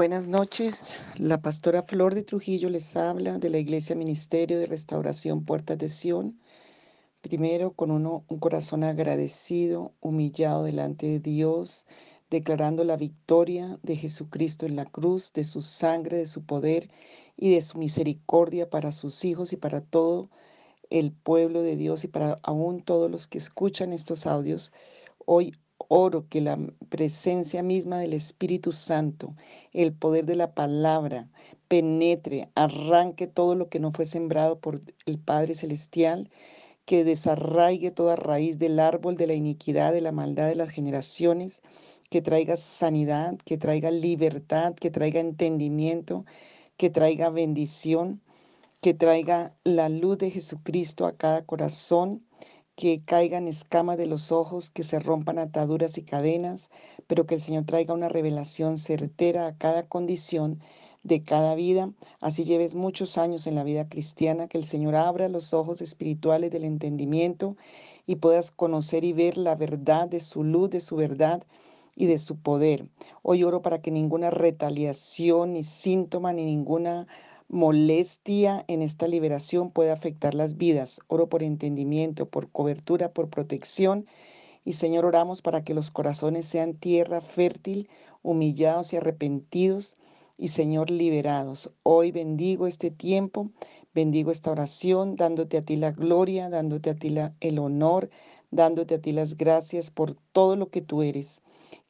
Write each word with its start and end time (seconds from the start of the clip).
Buenas 0.00 0.28
noches, 0.28 1.02
la 1.16 1.42
pastora 1.42 1.82
Flor 1.82 2.14
de 2.14 2.22
Trujillo 2.22 2.70
les 2.70 2.96
habla 2.96 3.38
de 3.38 3.50
la 3.50 3.58
Iglesia 3.58 3.94
Ministerio 3.94 4.58
de 4.58 4.64
Restauración 4.64 5.44
Puertas 5.44 5.76
de 5.76 5.90
Sion. 5.90 6.40
Primero 7.20 7.72
con 7.72 7.90
uno, 7.90 8.24
un 8.28 8.38
corazón 8.38 8.82
agradecido, 8.82 9.92
humillado 10.00 10.64
delante 10.64 11.06
de 11.06 11.20
Dios, 11.20 11.84
declarando 12.30 12.82
la 12.82 12.96
victoria 12.96 13.78
de 13.82 13.96
Jesucristo 13.96 14.64
en 14.64 14.74
la 14.74 14.86
cruz, 14.86 15.34
de 15.34 15.44
su 15.44 15.60
sangre, 15.60 16.16
de 16.16 16.24
su 16.24 16.46
poder 16.46 16.88
y 17.36 17.52
de 17.52 17.60
su 17.60 17.76
misericordia 17.76 18.70
para 18.70 18.92
sus 18.92 19.26
hijos 19.26 19.52
y 19.52 19.58
para 19.58 19.82
todo 19.82 20.30
el 20.88 21.12
pueblo 21.12 21.60
de 21.60 21.76
Dios 21.76 22.04
y 22.04 22.08
para 22.08 22.40
aún 22.42 22.80
todos 22.80 23.10
los 23.10 23.28
que 23.28 23.36
escuchan 23.36 23.92
estos 23.92 24.24
audios. 24.24 24.72
Hoy 25.26 25.52
oro 25.90 26.28
que 26.28 26.40
la 26.40 26.56
presencia 26.88 27.64
misma 27.64 27.98
del 27.98 28.12
Espíritu 28.12 28.70
Santo, 28.70 29.34
el 29.72 29.92
poder 29.92 30.24
de 30.24 30.36
la 30.36 30.54
palabra, 30.54 31.28
penetre, 31.66 32.48
arranque 32.54 33.26
todo 33.26 33.56
lo 33.56 33.68
que 33.68 33.80
no 33.80 33.90
fue 33.90 34.04
sembrado 34.04 34.60
por 34.60 34.80
el 35.04 35.18
Padre 35.18 35.54
Celestial, 35.56 36.30
que 36.86 37.02
desarraigue 37.02 37.90
toda 37.90 38.14
raíz 38.14 38.58
del 38.58 38.78
árbol 38.78 39.16
de 39.16 39.26
la 39.26 39.34
iniquidad, 39.34 39.92
de 39.92 40.00
la 40.00 40.12
maldad 40.12 40.46
de 40.48 40.54
las 40.54 40.70
generaciones, 40.70 41.60
que 42.08 42.22
traiga 42.22 42.54
sanidad, 42.56 43.36
que 43.44 43.58
traiga 43.58 43.90
libertad, 43.90 44.74
que 44.74 44.92
traiga 44.92 45.18
entendimiento, 45.18 46.24
que 46.76 46.90
traiga 46.90 47.30
bendición, 47.30 48.20
que 48.80 48.94
traiga 48.94 49.56
la 49.64 49.88
luz 49.88 50.18
de 50.18 50.30
Jesucristo 50.30 51.04
a 51.06 51.16
cada 51.16 51.44
corazón 51.44 52.22
que 52.80 52.98
caigan 53.04 53.46
escamas 53.46 53.98
de 53.98 54.06
los 54.06 54.32
ojos, 54.32 54.70
que 54.70 54.84
se 54.84 55.00
rompan 55.00 55.38
ataduras 55.38 55.98
y 55.98 56.02
cadenas, 56.02 56.70
pero 57.06 57.26
que 57.26 57.34
el 57.34 57.42
Señor 57.42 57.66
traiga 57.66 57.92
una 57.92 58.08
revelación 58.08 58.78
certera 58.78 59.46
a 59.46 59.54
cada 59.54 59.86
condición 59.86 60.60
de 61.02 61.22
cada 61.22 61.54
vida. 61.54 61.92
Así 62.20 62.44
lleves 62.44 62.74
muchos 62.74 63.18
años 63.18 63.46
en 63.46 63.54
la 63.54 63.64
vida 63.64 63.86
cristiana, 63.90 64.48
que 64.48 64.56
el 64.56 64.64
Señor 64.64 64.96
abra 64.96 65.28
los 65.28 65.52
ojos 65.52 65.82
espirituales 65.82 66.50
del 66.52 66.64
entendimiento 66.64 67.54
y 68.06 68.16
puedas 68.16 68.50
conocer 68.50 69.04
y 69.04 69.12
ver 69.12 69.36
la 69.36 69.56
verdad 69.56 70.08
de 70.08 70.20
su 70.20 70.42
luz, 70.42 70.70
de 70.70 70.80
su 70.80 70.96
verdad 70.96 71.42
y 71.96 72.06
de 72.06 72.16
su 72.16 72.36
poder. 72.38 72.88
Hoy 73.20 73.44
oro 73.44 73.60
para 73.60 73.82
que 73.82 73.90
ninguna 73.90 74.30
retaliación, 74.30 75.52
ni 75.52 75.64
síntoma, 75.64 76.32
ni 76.32 76.46
ninguna 76.46 77.06
molestia 77.50 78.64
en 78.68 78.80
esta 78.80 79.08
liberación 79.08 79.72
puede 79.72 79.90
afectar 79.90 80.34
las 80.34 80.56
vidas. 80.56 81.00
Oro 81.08 81.28
por 81.28 81.42
entendimiento, 81.42 82.26
por 82.26 82.48
cobertura, 82.48 83.12
por 83.12 83.28
protección. 83.28 84.06
Y 84.64 84.74
Señor, 84.74 85.04
oramos 85.04 85.42
para 85.42 85.64
que 85.64 85.74
los 85.74 85.90
corazones 85.90 86.46
sean 86.46 86.74
tierra 86.74 87.20
fértil, 87.20 87.88
humillados 88.22 88.92
y 88.92 88.98
arrepentidos. 88.98 89.96
Y 90.38 90.48
Señor, 90.48 90.90
liberados. 90.90 91.72
Hoy 91.82 92.12
bendigo 92.12 92.68
este 92.68 92.92
tiempo, 92.92 93.50
bendigo 93.92 94.30
esta 94.30 94.52
oración, 94.52 95.16
dándote 95.16 95.58
a 95.58 95.62
ti 95.62 95.76
la 95.76 95.90
gloria, 95.90 96.48
dándote 96.50 96.90
a 96.90 96.94
ti 96.94 97.10
la, 97.10 97.34
el 97.40 97.58
honor, 97.58 98.10
dándote 98.52 98.94
a 98.94 99.00
ti 99.00 99.10
las 99.10 99.36
gracias 99.36 99.90
por 99.90 100.14
todo 100.14 100.54
lo 100.54 100.70
que 100.70 100.82
tú 100.82 101.02
eres, 101.02 101.42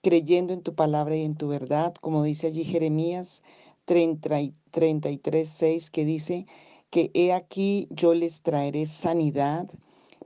creyendo 0.03 0.55
en 0.55 0.63
tu 0.63 0.75
palabra 0.75 1.17
y 1.17 1.23
en 1.23 1.37
tu 1.37 1.49
verdad, 1.49 1.95
como 2.01 2.23
dice 2.23 2.47
allí 2.47 2.65
Jeremías 2.65 3.43
33, 3.91 5.49
6, 5.49 5.91
que 5.91 6.05
dice 6.05 6.47
que 6.91 7.11
he 7.13 7.33
aquí 7.33 7.89
yo 7.91 8.15
les 8.15 8.41
traeré 8.43 8.87
sanidad, 8.87 9.69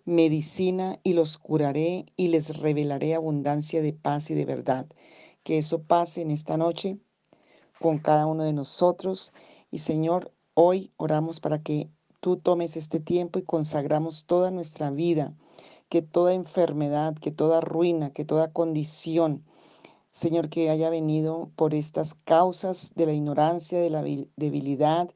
medicina 0.05 1.01
y 1.03 1.15
los 1.15 1.39
curaré 1.39 2.05
y 2.15 2.29
les 2.29 2.59
revelaré 2.61 3.15
abundancia 3.15 3.81
de 3.81 3.95
paz 3.95 4.31
y 4.31 4.35
de 4.35 4.45
verdad. 4.45 4.87
Que 5.45 5.57
eso 5.57 5.83
pase 5.83 6.21
en 6.21 6.31
esta 6.31 6.59
noche 6.59 6.99
con 7.81 7.97
cada 7.97 8.27
uno 8.27 8.45
de 8.45 8.53
nosotros. 8.53 9.33
Y 9.71 9.79
Señor, 9.79 10.31
hoy 10.53 10.91
oramos 10.99 11.41
para 11.41 11.63
que 11.63 11.89
tú 12.21 12.37
tomes 12.37 12.77
este 12.77 13.01
tiempo 13.01 13.39
y 13.39 13.45
consagramos 13.45 14.27
toda 14.27 14.51
nuestra 14.51 14.91
vida, 14.91 15.33
que 15.89 16.03
toda 16.03 16.35
enfermedad, 16.35 17.15
que 17.15 17.31
toda 17.31 17.63
ruina, 17.63 18.11
que 18.11 18.27
toda 18.27 18.53
condición, 18.53 19.43
Señor, 20.15 20.49
que 20.49 20.71
haya 20.71 20.91
venido 20.91 21.51
por 21.57 21.75
estas 21.75 22.15
causas 22.15 22.93
de 22.95 23.05
la 23.05 23.13
ignorancia, 23.13 23.81
de 23.81 23.91
la 23.91 24.01
debilidad, 24.37 25.11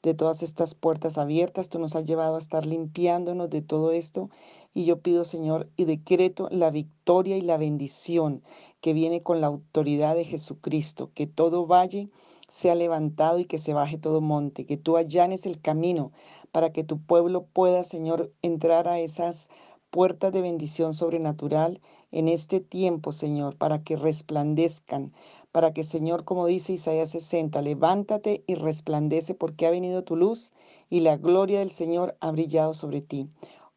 de 0.00 0.14
todas 0.14 0.44
estas 0.44 0.76
puertas 0.76 1.18
abiertas. 1.18 1.68
Tú 1.68 1.80
nos 1.80 1.96
has 1.96 2.04
llevado 2.04 2.36
a 2.36 2.38
estar 2.38 2.64
limpiándonos 2.64 3.50
de 3.50 3.62
todo 3.62 3.90
esto. 3.90 4.30
Y 4.72 4.84
yo 4.84 5.00
pido, 5.00 5.24
Señor, 5.24 5.68
y 5.76 5.86
decreto 5.86 6.46
la 6.52 6.70
victoria 6.70 7.36
y 7.36 7.40
la 7.40 7.56
bendición 7.56 8.44
que 8.80 8.92
viene 8.92 9.22
con 9.22 9.40
la 9.40 9.48
autoridad 9.48 10.14
de 10.14 10.24
Jesucristo, 10.24 11.10
que 11.14 11.26
todo 11.26 11.66
valle 11.66 12.08
sea 12.46 12.76
levantado 12.76 13.40
y 13.40 13.46
que 13.46 13.58
se 13.58 13.74
baje 13.74 13.98
todo 13.98 14.20
monte, 14.20 14.66
que 14.66 14.76
tú 14.76 14.96
allanes 14.96 15.46
el 15.46 15.60
camino 15.60 16.12
para 16.52 16.70
que 16.70 16.84
tu 16.84 17.00
pueblo 17.00 17.44
pueda, 17.52 17.82
Señor, 17.82 18.32
entrar 18.40 18.86
a 18.86 19.00
esas 19.00 19.48
puertas 19.94 20.32
de 20.32 20.42
bendición 20.42 20.92
sobrenatural 20.92 21.80
en 22.10 22.26
este 22.26 22.58
tiempo, 22.58 23.12
Señor, 23.12 23.54
para 23.54 23.84
que 23.84 23.94
resplandezcan, 23.94 25.12
para 25.52 25.72
que, 25.72 25.84
Señor, 25.84 26.24
como 26.24 26.48
dice 26.48 26.72
Isaías 26.72 27.10
60, 27.10 27.62
levántate 27.62 28.42
y 28.48 28.56
resplandece 28.56 29.36
porque 29.36 29.68
ha 29.68 29.70
venido 29.70 30.02
tu 30.02 30.16
luz 30.16 30.52
y 30.90 30.98
la 30.98 31.16
gloria 31.16 31.60
del 31.60 31.70
Señor 31.70 32.16
ha 32.18 32.32
brillado 32.32 32.74
sobre 32.74 33.02
ti. 33.02 33.28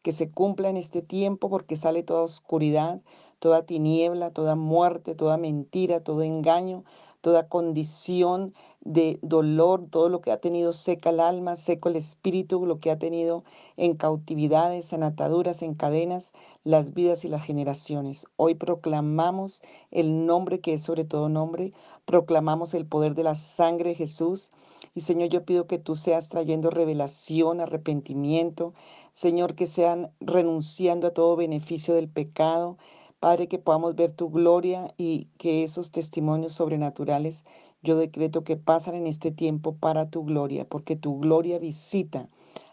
Que 0.02 0.10
se 0.10 0.28
cumpla 0.28 0.68
en 0.68 0.76
este 0.76 1.02
tiempo 1.02 1.50
porque 1.50 1.76
sale 1.76 2.02
toda 2.02 2.22
oscuridad, 2.22 3.00
toda 3.38 3.64
tiniebla, 3.64 4.32
toda 4.32 4.56
muerte, 4.56 5.14
toda 5.14 5.36
mentira, 5.36 6.02
todo 6.02 6.24
engaño, 6.24 6.82
toda 7.20 7.48
condición 7.48 8.54
de 8.80 9.18
dolor, 9.22 9.86
todo 9.90 10.08
lo 10.08 10.20
que 10.20 10.30
ha 10.30 10.40
tenido 10.40 10.72
seca 10.72 11.10
el 11.10 11.20
alma, 11.20 11.56
seco 11.56 11.88
el 11.88 11.96
espíritu, 11.96 12.64
lo 12.64 12.78
que 12.80 12.90
ha 12.90 12.98
tenido 12.98 13.44
en 13.76 13.96
cautividades, 13.96 14.92
en 14.92 15.02
ataduras, 15.02 15.62
en 15.62 15.74
cadenas, 15.74 16.32
las 16.64 16.94
vidas 16.94 17.24
y 17.24 17.28
las 17.28 17.44
generaciones. 17.44 18.26
Hoy 18.36 18.54
proclamamos 18.54 19.62
el 19.90 20.26
nombre 20.26 20.60
que 20.60 20.74
es 20.74 20.82
sobre 20.82 21.04
todo 21.04 21.28
nombre, 21.28 21.72
proclamamos 22.04 22.74
el 22.74 22.86
poder 22.86 23.14
de 23.14 23.24
la 23.24 23.34
sangre 23.34 23.90
de 23.90 23.96
Jesús. 23.96 24.52
Y 24.94 25.00
Señor, 25.00 25.28
yo 25.28 25.44
pido 25.44 25.66
que 25.66 25.78
tú 25.78 25.96
seas 25.96 26.28
trayendo 26.28 26.70
revelación, 26.70 27.60
arrepentimiento, 27.60 28.74
Señor, 29.12 29.54
que 29.54 29.66
sean 29.66 30.12
renunciando 30.20 31.08
a 31.08 31.14
todo 31.14 31.36
beneficio 31.36 31.94
del 31.94 32.08
pecado, 32.08 32.78
Padre, 33.20 33.48
que 33.48 33.58
podamos 33.58 33.96
ver 33.96 34.12
tu 34.12 34.30
gloria 34.30 34.94
y 34.96 35.28
que 35.38 35.64
esos 35.64 35.90
testimonios 35.90 36.52
sobrenaturales 36.52 37.44
yo 37.82 37.96
decreto 37.96 38.44
que 38.44 38.56
pasan 38.56 38.94
en 38.94 39.06
este 39.06 39.30
tiempo 39.30 39.76
para 39.76 40.10
tu 40.10 40.24
gloria, 40.24 40.64
porque 40.64 40.96
tu 40.96 41.20
gloria 41.20 41.58
visita 41.58 42.28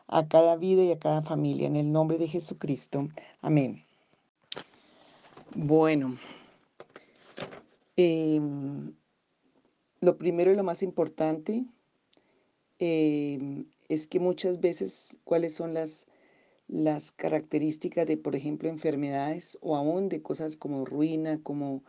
a 0.08 0.28
cada 0.28 0.56
vida 0.56 0.84
y 0.84 0.92
a 0.92 1.00
cada 1.00 1.22
familia. 1.22 1.68
En 1.68 1.76
el 1.76 1.92
nombre 1.92 2.18
de 2.18 2.28
Jesucristo. 2.28 3.08
Amén. 3.42 3.84
Bueno, 5.56 6.18
em, 7.96 8.94
lo 10.02 10.18
primero 10.18 10.52
y 10.52 10.56
lo 10.56 10.64
más 10.64 10.84
importante 10.84 11.66
em, 12.80 13.66
es 13.88 14.08
que 14.08 14.20
muchas 14.20 14.60
veces 14.60 15.18
cuáles 15.24 15.54
son 15.56 15.74
las 15.74 16.08
las 16.68 17.12
características 17.12 18.08
de, 18.08 18.18
por 18.18 18.36
ejemplo, 18.36 18.70
enfermedades 18.70 19.58
o 19.62 19.76
aún 19.76 20.10
de 20.10 20.22
cosas 20.22 20.58
como 20.58 20.86
ruina, 20.86 21.40
como 21.44 21.84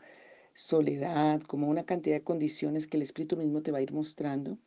soledad, 0.55 1.43
como 1.43 1.69
una 1.69 1.85
cantidad 1.85 2.17
de 2.17 2.25
condiciones 2.25 2.87
que 2.87 2.97
el 2.97 3.03
espíritu 3.03 3.37
mismo 3.37 3.63
te 3.63 3.73
va 3.73 3.79
a 3.79 3.83
ir 3.83 3.93
mostrando. 3.93 4.59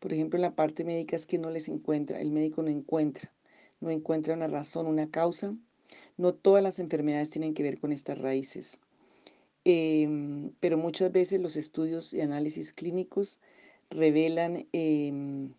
Por 0.00 0.12
ejemplo, 0.12 0.36
en 0.36 0.42
la 0.42 0.54
parte 0.56 0.84
médica 0.84 1.16
es 1.16 1.26
que 1.26 1.38
no 1.38 1.50
les 1.50 1.68
encuentra, 1.68 2.20
el 2.20 2.32
médico 2.32 2.62
no 2.62 2.70
encuentra, 2.70 3.32
no 3.80 3.90
encuentra 3.90 4.34
una 4.34 4.48
razón, 4.48 4.86
una 4.86 5.10
causa. 5.10 5.54
No 6.16 6.34
todas 6.34 6.62
las 6.62 6.78
enfermedades 6.78 7.30
tienen 7.30 7.54
que 7.54 7.62
ver 7.62 7.78
con 7.78 7.92
estas 7.92 8.18
raíces, 8.18 8.80
em, 9.64 10.52
pero 10.60 10.78
muchas 10.78 11.12
veces 11.12 11.40
los 11.40 11.56
estudios 11.56 12.14
y 12.14 12.20
análisis 12.20 12.72
clínicos 12.72 13.40
revelan 13.90 14.66
em, 14.72 15.54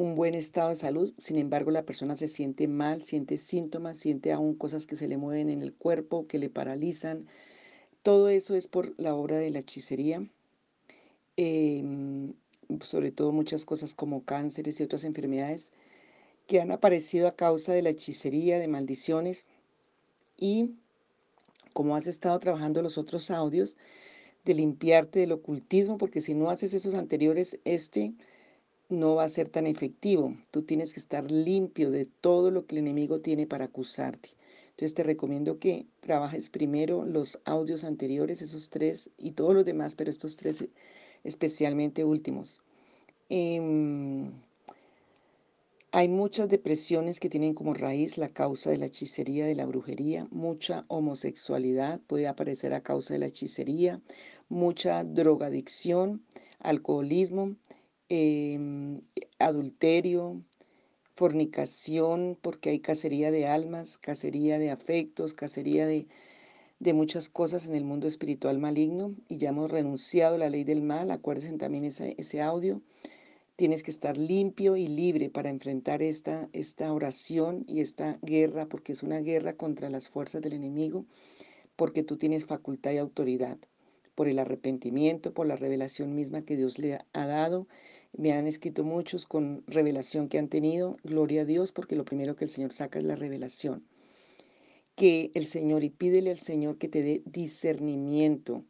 un 0.00 0.14
buen 0.14 0.34
estado 0.34 0.70
de 0.70 0.76
salud, 0.76 1.12
sin 1.18 1.36
embargo 1.36 1.70
la 1.70 1.84
persona 1.84 2.16
se 2.16 2.26
siente 2.26 2.66
mal, 2.68 3.02
siente 3.02 3.36
síntomas, 3.36 3.98
siente 3.98 4.32
aún 4.32 4.54
cosas 4.54 4.86
que 4.86 4.96
se 4.96 5.06
le 5.06 5.18
mueven 5.18 5.50
en 5.50 5.60
el 5.60 5.74
cuerpo, 5.74 6.26
que 6.26 6.38
le 6.38 6.48
paralizan. 6.48 7.26
Todo 8.02 8.30
eso 8.30 8.54
es 8.54 8.66
por 8.66 8.98
la 8.98 9.14
obra 9.14 9.36
de 9.36 9.50
la 9.50 9.58
hechicería, 9.58 10.26
em, 11.36 12.32
sobre 12.80 13.12
todo 13.12 13.30
muchas 13.30 13.66
cosas 13.66 13.94
como 13.94 14.24
cánceres 14.24 14.80
y 14.80 14.84
otras 14.84 15.04
enfermedades 15.04 15.70
que 16.46 16.62
han 16.62 16.72
aparecido 16.72 17.28
a 17.28 17.36
causa 17.36 17.74
de 17.74 17.82
la 17.82 17.90
hechicería, 17.90 18.58
de 18.58 18.68
maldiciones 18.68 19.46
y 20.38 20.76
como 21.74 21.94
has 21.94 22.06
estado 22.06 22.38
trabajando 22.40 22.80
los 22.80 22.96
otros 22.96 23.30
audios, 23.30 23.76
de 24.46 24.54
limpiarte 24.54 25.20
del 25.20 25.32
ocultismo, 25.32 25.98
porque 25.98 26.22
si 26.22 26.32
no 26.32 26.48
haces 26.48 26.72
esos 26.72 26.94
anteriores, 26.94 27.60
este 27.64 28.14
no 28.90 29.14
va 29.14 29.24
a 29.24 29.28
ser 29.28 29.48
tan 29.48 29.66
efectivo. 29.66 30.36
Tú 30.50 30.62
tienes 30.62 30.92
que 30.92 31.00
estar 31.00 31.30
limpio 31.30 31.90
de 31.90 32.06
todo 32.06 32.50
lo 32.50 32.66
que 32.66 32.74
el 32.74 32.80
enemigo 32.80 33.20
tiene 33.20 33.46
para 33.46 33.66
acusarte. 33.66 34.30
Entonces 34.70 34.94
te 34.94 35.02
recomiendo 35.02 35.58
que 35.58 35.86
trabajes 36.00 36.48
primero 36.50 37.04
los 37.04 37.38
audios 37.44 37.84
anteriores, 37.84 38.42
esos 38.42 38.70
tres 38.70 39.10
y 39.18 39.32
todos 39.32 39.54
los 39.54 39.64
demás, 39.64 39.94
pero 39.94 40.10
estos 40.10 40.36
tres 40.36 40.64
especialmente 41.22 42.04
últimos. 42.04 42.62
Em, 43.28 44.32
hay 45.92 46.08
muchas 46.08 46.48
depresiones 46.48 47.20
que 47.20 47.28
tienen 47.28 47.54
como 47.54 47.74
raíz 47.74 48.16
la 48.16 48.28
causa 48.28 48.70
de 48.70 48.78
la 48.78 48.86
hechicería, 48.86 49.46
de 49.46 49.54
la 49.54 49.66
brujería, 49.66 50.26
mucha 50.30 50.84
homosexualidad 50.88 52.00
puede 52.06 52.26
aparecer 52.26 52.72
a 52.74 52.82
causa 52.82 53.14
de 53.14 53.20
la 53.20 53.26
hechicería, 53.26 54.00
mucha 54.48 55.04
drogadicción, 55.04 56.22
alcoholismo, 56.58 57.56
em, 58.10 59.00
adulterio, 59.38 60.42
fornicación, 61.14 62.36
porque 62.40 62.70
hay 62.70 62.80
cacería 62.80 63.30
de 63.30 63.46
almas, 63.46 63.98
cacería 63.98 64.58
de 64.58 64.70
afectos, 64.70 65.34
cacería 65.34 65.86
de, 65.86 66.06
muchas 66.92 67.28
cosas 67.28 67.66
en 67.66 67.74
el 67.74 67.84
mundo 67.84 68.06
espiritual 68.06 68.58
maligno 68.58 69.14
y 69.28 69.36
ya 69.36 69.50
hemos 69.50 69.70
renunciado 69.70 70.34
a 70.34 70.38
la 70.38 70.50
ley 70.50 70.64
del 70.64 70.82
mal, 70.82 71.10
acuérdense 71.10 71.56
también 71.58 71.84
ese, 71.84 72.14
ese 72.18 72.40
audio. 72.42 72.82
Tienes 73.56 73.82
que 73.82 73.90
estar 73.90 74.16
limpio 74.16 74.76
y 74.76 74.88
libre 74.88 75.28
para 75.28 75.50
enfrentar 75.50 76.02
esta, 76.02 76.48
esta 76.52 76.92
oración 76.92 77.64
y 77.68 77.80
esta 77.80 78.18
guerra, 78.22 78.66
porque 78.66 78.92
es 78.92 79.02
una 79.02 79.20
guerra 79.20 79.52
contra 79.52 79.90
las 79.90 80.08
fuerzas 80.08 80.40
del 80.42 80.54
enemigo, 80.54 81.04
porque 81.76 82.02
tú 82.02 82.16
tienes 82.16 82.46
facultad 82.46 82.92
y 82.92 82.98
autoridad, 82.98 83.58
por 84.14 84.28
el 84.28 84.38
arrepentimiento, 84.38 85.32
por 85.34 85.46
la 85.46 85.56
revelación 85.56 86.14
misma 86.14 86.42
que 86.42 86.56
Dios 86.56 86.78
le 86.78 86.98
ha 87.12 87.26
dado. 87.26 87.68
Me 88.12 88.32
han 88.32 88.46
escrito 88.46 88.84
muchos 88.84 89.26
con 89.26 89.62
revelación 89.66 90.28
que 90.28 90.38
han 90.38 90.48
tenido, 90.48 90.96
gloria 91.04 91.42
a 91.42 91.44
Dios, 91.44 91.72
porque 91.72 91.96
lo 91.96 92.04
primero 92.04 92.36
que 92.36 92.44
el 92.44 92.50
Señor 92.50 92.72
saca 92.72 92.98
es 92.98 93.04
la 93.04 93.16
revelación. 93.16 93.86
Que 94.96 95.30
el 95.34 95.46
Señor, 95.46 95.84
y 95.84 95.90
pídele 95.90 96.30
al 96.30 96.38
Señor 96.38 96.78
que 96.78 96.88
te 96.88 97.02
dé 97.02 97.22
discernimiento, 97.24 98.64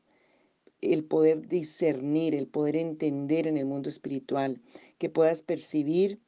el 0.81 1.05
poder 1.05 1.49
discernir, 1.49 2.35
el 2.35 2.47
poder 2.47 2.77
entender 2.77 3.47
en 3.47 3.57
el 3.57 3.67
mundo 3.67 3.89
espiritual, 3.89 4.61
que 4.99 5.09
puedas 5.09 5.43
percibir 5.43 6.21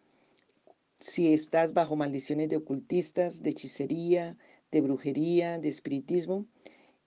si 0.98 1.32
estás 1.32 1.74
bajo 1.74 1.96
maldiciones 1.96 2.48
de 2.48 2.56
ocultistas, 2.56 3.42
de 3.42 3.50
hechicería, 3.50 4.36
de 4.70 4.80
brujería, 4.80 5.58
de 5.58 5.68
espiritismo. 5.68 6.46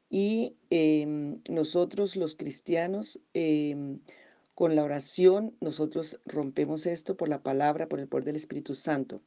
Y 0.10 0.56
em, 0.70 1.42
nosotros 1.50 2.16
los 2.16 2.36
cristianos, 2.36 3.20
em, 3.34 4.00
con 4.56 4.76
la 4.76 4.84
oración, 4.84 5.56
nosotros 5.62 6.20
rompemos 6.26 6.86
esto 6.88 7.16
por 7.16 7.30
la 7.30 7.44
palabra, 7.44 7.88
por 7.88 8.00
el 8.00 8.08
poder 8.08 8.26
del 8.26 8.38
Espíritu 8.38 8.74
Santo. 8.74 9.22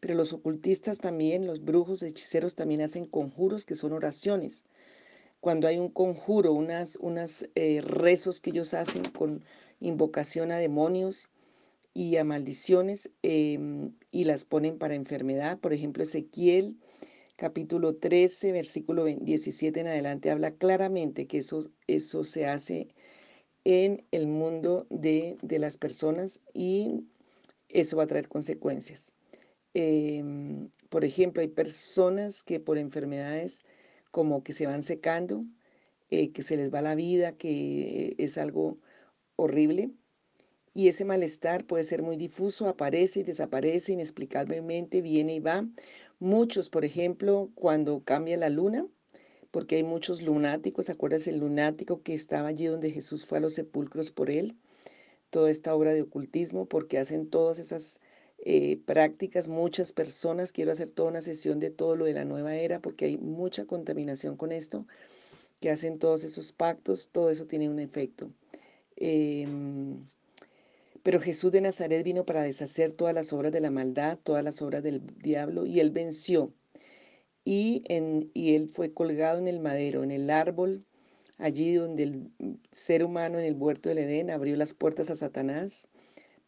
Pero 0.00 0.14
los 0.14 0.32
ocultistas 0.32 0.98
también, 0.98 1.46
los 1.46 1.64
brujos, 1.64 2.02
hechiceros 2.02 2.54
también 2.54 2.82
hacen 2.82 3.06
conjuros 3.06 3.64
que 3.64 3.76
son 3.76 3.92
oraciones 3.92 4.66
cuando 5.44 5.68
hay 5.68 5.78
un 5.78 5.90
conjuro, 5.90 6.54
unas, 6.54 6.96
unas 6.96 7.46
eh, 7.54 7.82
rezos 7.82 8.40
que 8.40 8.48
ellos 8.48 8.72
hacen 8.72 9.02
con 9.04 9.44
invocación 9.78 10.50
a 10.50 10.56
demonios 10.56 11.28
y 11.92 12.16
a 12.16 12.24
maldiciones 12.24 13.10
em, 13.20 13.92
y 14.10 14.24
las 14.24 14.46
ponen 14.46 14.78
para 14.78 14.94
enfermedad. 14.94 15.58
Por 15.58 15.74
ejemplo, 15.74 16.02
Ezequiel 16.02 16.78
capítulo 17.36 17.96
13, 17.96 18.52
versículo 18.52 19.04
17 19.04 19.78
en 19.80 19.88
adelante 19.88 20.30
habla 20.30 20.52
claramente 20.52 21.26
que 21.26 21.36
eso, 21.36 21.70
eso 21.88 22.24
se 22.24 22.46
hace 22.46 22.88
en 23.64 24.04
el 24.10 24.26
mundo 24.26 24.86
de, 24.90 25.38
de 25.42 25.58
las 25.58 25.76
personas 25.76 26.40
y 26.52 27.04
eso 27.68 27.96
va 27.96 28.04
a 28.04 28.06
traer 28.06 28.28
consecuencias. 28.28 29.12
Em, 29.74 30.70
por 30.88 31.04
ejemplo, 31.04 31.42
hay 31.42 31.48
personas 31.48 32.42
que 32.42 32.60
por 32.60 32.78
enfermedades 32.78 33.64
como 34.12 34.44
que 34.44 34.52
se 34.52 34.66
van 34.66 34.82
secando, 34.82 35.44
eh, 36.10 36.30
que 36.32 36.42
se 36.42 36.56
les 36.56 36.72
va 36.72 36.80
la 36.82 36.94
vida, 36.94 37.32
que 37.32 38.14
es 38.18 38.38
algo 38.38 38.78
horrible. 39.36 39.90
Y 40.74 40.88
ese 40.88 41.04
malestar 41.04 41.66
puede 41.66 41.84
ser 41.84 42.02
muy 42.02 42.16
difuso, 42.16 42.68
aparece 42.68 43.20
y 43.20 43.22
desaparece 43.24 43.92
inexplicablemente, 43.92 45.02
viene 45.02 45.34
y 45.36 45.40
va. 45.40 45.66
Muchos, 46.20 46.70
por 46.70 46.84
ejemplo, 46.84 47.50
cuando 47.54 48.04
cambia 48.04 48.36
la 48.36 48.48
luna, 48.50 48.86
porque 49.54 49.76
hay 49.76 49.84
muchos 49.84 50.20
lunáticos, 50.20 50.90
¿acuerdas 50.90 51.28
el 51.28 51.38
lunático 51.38 52.02
que 52.02 52.12
estaba 52.12 52.48
allí 52.48 52.66
donde 52.66 52.90
Jesús 52.90 53.24
fue 53.24 53.38
a 53.38 53.40
los 53.40 53.54
sepulcros 53.54 54.10
por 54.10 54.28
él? 54.28 54.56
Toda 55.30 55.48
esta 55.48 55.76
obra 55.76 55.94
de 55.94 56.02
ocultismo, 56.02 56.66
porque 56.66 56.98
hacen 56.98 57.30
todas 57.30 57.60
esas 57.60 58.00
eh, 58.38 58.80
prácticas, 58.84 59.46
muchas 59.46 59.92
personas, 59.92 60.50
quiero 60.50 60.72
hacer 60.72 60.90
toda 60.90 61.10
una 61.10 61.22
sesión 61.22 61.60
de 61.60 61.70
todo 61.70 61.94
lo 61.94 62.06
de 62.06 62.14
la 62.14 62.24
nueva 62.24 62.56
era 62.56 62.80
porque 62.80 63.04
hay 63.04 63.16
mucha 63.16 63.64
contaminación 63.64 64.36
con 64.36 64.50
esto, 64.50 64.88
que 65.60 65.70
hacen 65.70 66.00
todos 66.00 66.24
esos 66.24 66.50
pactos, 66.50 67.10
todo 67.12 67.30
eso 67.30 67.46
tiene 67.46 67.68
un 67.68 67.78
efecto. 67.78 68.32
Em, 68.96 70.04
pero 71.04 71.20
Jesús 71.20 71.52
de 71.52 71.60
Nazaret 71.60 72.02
vino 72.02 72.26
para 72.26 72.42
deshacer 72.42 72.90
todas 72.90 73.14
las 73.14 73.32
obras 73.32 73.52
de 73.52 73.60
la 73.60 73.70
maldad, 73.70 74.18
todas 74.20 74.42
las 74.42 74.60
obras 74.62 74.82
del 74.82 75.00
diablo, 75.22 75.64
y 75.64 75.78
él 75.78 75.92
venció. 75.92 76.52
Y, 77.44 77.82
en, 77.88 78.30
él 78.34 78.68
fue 78.68 78.92
colgado 78.92 79.38
en 79.38 79.48
el 79.48 79.60
madero, 79.60 80.02
en 80.02 80.10
el 80.10 80.30
árbol, 80.30 80.84
allí 81.38 81.74
donde 81.74 82.04
el 82.04 82.30
ser 82.72 83.04
humano 83.04 83.38
en 83.38 83.44
el 83.44 83.54
huerto 83.54 83.88
del 83.88 83.98
Edén 83.98 84.30
abrió 84.30 84.56
las 84.56 84.74
puertas 84.74 85.10
a 85.10 85.14
Satanás 85.14 85.88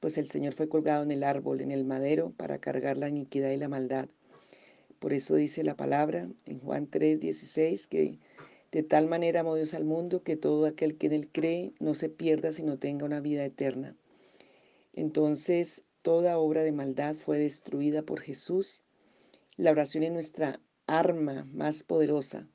pues 0.00 0.18
el 0.18 0.28
Señor 0.28 0.52
fue 0.52 0.68
colgado 0.68 1.02
en 1.02 1.10
el 1.10 1.24
árbol, 1.24 1.60
en 1.60 1.70
el 1.70 1.84
madero, 1.84 2.32
para 2.36 2.58
cargar 2.58 2.96
la 2.96 3.08
iniquidad 3.08 3.50
y 3.50 3.56
la 3.56 3.68
maldad. 3.68 4.08
Por 4.98 5.12
eso 5.12 5.36
dice 5.36 5.64
la 5.64 5.76
palabra 5.76 6.28
en 6.44 6.60
Juan 6.60 6.86
3, 6.86 7.20
16, 7.20 7.86
que 7.86 8.18
de 8.72 8.82
tal 8.82 9.08
manera 9.08 9.40
amó 9.40 9.54
Dios 9.54 9.74
al 9.74 9.84
mundo 9.84 10.22
que 10.22 10.36
todo 10.36 10.66
aquel 10.66 10.96
que 10.96 11.06
en 11.06 11.12
él 11.12 11.28
cree 11.32 11.72
no 11.80 11.94
se 11.94 12.08
pierda, 12.08 12.52
sino 12.52 12.78
tenga 12.78 13.04
una 13.04 13.20
vida 13.20 13.44
eterna. 13.44 13.96
Entonces, 14.92 15.84
toda 16.02 16.38
obra 16.38 16.62
de 16.62 16.72
maldad 16.72 17.14
fue 17.14 17.38
destruida 17.38 18.02
por 18.02 18.20
Jesús. 18.20 18.82
La 19.56 19.70
oración 19.70 20.04
es 20.04 20.12
nuestra 20.12 20.60
arma 20.86 21.48
más 21.52 21.82
poderosa, 21.82 22.48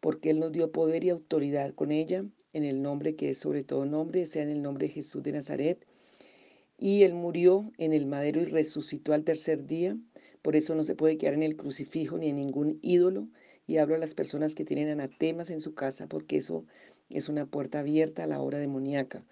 porque 0.00 0.30
Él 0.30 0.40
nos 0.40 0.52
dio 0.52 0.72
poder 0.72 1.04
y 1.04 1.10
autoridad 1.10 1.74
con 1.74 1.92
ella, 1.92 2.24
en 2.52 2.64
el 2.64 2.82
nombre 2.82 3.16
que 3.16 3.30
es 3.30 3.38
sobre 3.38 3.64
todo 3.64 3.84
nombre, 3.84 4.26
sea 4.26 4.42
en 4.42 4.50
el 4.50 4.62
nombre 4.62 4.86
de 4.86 4.94
Jesús 4.94 5.22
de 5.22 5.32
Nazaret, 5.32 5.86
y 6.78 7.04
él 7.04 7.14
murió 7.14 7.72
en 7.78 7.92
el 7.92 8.06
madero 8.06 8.40
y 8.42 8.44
resucitó 8.44 9.14
al 9.14 9.24
tercer 9.24 9.66
día. 9.66 9.96
Por 10.42 10.56
eso 10.56 10.74
no 10.74 10.84
se 10.84 10.94
puede 10.94 11.16
quedar 11.16 11.34
en 11.34 11.42
el 11.42 11.56
crucifijo 11.56 12.18
ni 12.18 12.28
en 12.28 12.36
ningún 12.36 12.78
ídolo. 12.82 13.28
Y 13.66 13.78
hablo 13.78 13.94
a 13.96 13.98
las 13.98 14.14
personas 14.14 14.54
que 14.54 14.64
tienen 14.64 14.88
anatemas 14.88 15.50
en 15.50 15.60
su 15.60 15.74
casa 15.74 16.06
porque 16.06 16.36
eso 16.36 16.66
es 17.08 17.28
una 17.28 17.46
puerta 17.46 17.80
abierta 17.80 18.24
a 18.24 18.26
la 18.26 18.40
obra 18.40 18.58
demoníaca. 18.58 19.24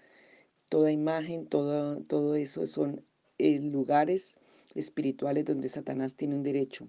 Toda 0.68 0.90
imagen, 0.90 1.46
todo, 1.46 2.00
todo 2.02 2.34
eso 2.34 2.66
son 2.66 3.04
eh, 3.38 3.60
lugares 3.60 4.36
espirituales 4.74 5.44
donde 5.44 5.68
Satanás 5.68 6.16
tiene 6.16 6.34
un 6.34 6.42
derecho. 6.42 6.88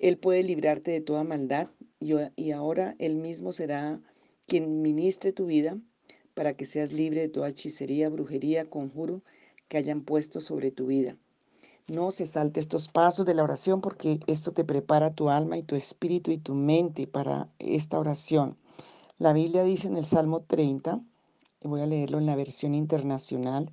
Él 0.00 0.16
puede 0.16 0.42
librarte 0.42 0.90
de 0.90 1.02
toda 1.02 1.24
maldad 1.24 1.68
y, 2.00 2.50
ahora 2.52 2.96
Él 2.98 3.16
mismo 3.16 3.52
será 3.52 4.00
quien 4.46 4.80
ministre 4.80 5.32
tu 5.32 5.44
vida 5.46 5.78
para 6.32 6.54
que 6.54 6.64
seas 6.64 6.90
libre 6.90 7.20
de 7.20 7.28
toda 7.28 7.50
hechicería, 7.50 8.08
brujería, 8.08 8.68
conjuro 8.70 9.20
que 9.68 9.76
hayan 9.76 10.00
puesto 10.00 10.40
sobre 10.40 10.70
tu 10.70 10.86
vida. 10.86 11.18
No 11.86 12.12
se 12.12 12.24
salte 12.24 12.60
estos 12.60 12.88
pasos 12.88 13.26
de 13.26 13.34
la 13.34 13.44
oración 13.44 13.82
porque 13.82 14.20
esto 14.26 14.52
te 14.52 14.64
prepara 14.64 15.14
tu 15.14 15.28
alma 15.28 15.58
y 15.58 15.62
tu 15.62 15.76
espíritu 15.76 16.30
y 16.30 16.38
tu 16.38 16.54
mente 16.54 17.06
para 17.06 17.50
esta 17.58 17.98
oración. 17.98 18.56
La 19.18 19.34
Biblia 19.34 19.64
dice 19.64 19.88
en 19.88 19.98
el 19.98 20.06
Salmo 20.06 20.40
30, 20.40 21.00
y 21.62 21.68
voy 21.68 21.82
a 21.82 21.86
leerlo 21.86 22.18
en 22.18 22.26
la 22.26 22.36
versión 22.36 22.74
internacional, 22.74 23.70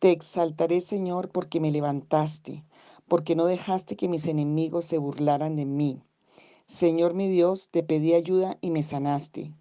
Te 0.00 0.10
exaltaré 0.10 0.80
Señor 0.80 1.28
porque 1.28 1.60
me 1.60 1.70
levantaste, 1.70 2.64
porque 3.12 3.36
no 3.36 3.44
dejaste 3.44 3.94
que 3.94 4.08
mis 4.08 4.26
enemigos 4.26 4.86
se 4.86 4.96
burlaran 4.96 5.54
de 5.54 5.66
mí. 5.66 6.00
Señor 6.64 7.12
mi 7.12 7.28
Dios, 7.28 7.68
te 7.68 7.82
pedí 7.82 8.14
ayuda 8.14 8.56
y 8.62 8.70
me 8.70 8.82
sanaste. 8.82 9.52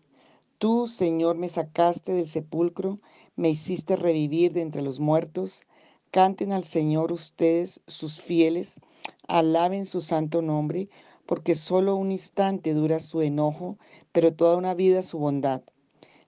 Tú, 0.57 0.87
Señor, 0.87 1.35
me 1.35 1.49
sacaste 1.49 2.13
del 2.13 2.29
sepulcro, 2.29 3.01
me 3.35 3.49
hiciste 3.49 3.97
revivir 3.97 4.53
de 4.53 4.61
entre 4.61 4.81
los 4.81 5.01
muertos. 5.01 5.63
Canten 6.11 6.53
al 6.53 6.63
Señor 6.63 7.11
ustedes, 7.11 7.81
sus 7.87 8.21
fieles, 8.21 8.79
alaben 9.27 9.85
su 9.85 9.99
santo 9.99 10.41
nombre, 10.41 10.87
porque 11.25 11.55
solo 11.55 11.97
un 11.97 12.13
instante 12.13 12.73
dura 12.73 12.99
su 12.99 13.21
enojo, 13.21 13.77
pero 14.13 14.33
toda 14.33 14.55
una 14.55 14.75
vida 14.75 15.01
su 15.01 15.19
bondad. 15.19 15.61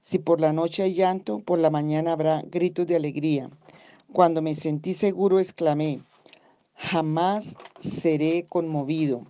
Si 0.01 0.19
por 0.19 0.41
la 0.41 0.51
noche 0.51 0.83
hay 0.83 0.93
llanto, 0.93 1.39
por 1.39 1.57
la 1.59 1.69
mañana 1.69 2.11
habrá 2.11 2.41
gritos 2.41 2.85
de 2.85 2.97
alegría. 2.97 3.49
Cuando 4.11 4.41
me 4.41 4.55
sentí 4.55 4.93
seguro, 4.93 5.39
exclamé, 5.39 6.01
jamás 6.83 7.55
seré 7.79 8.45
conmovido. 8.47 9.25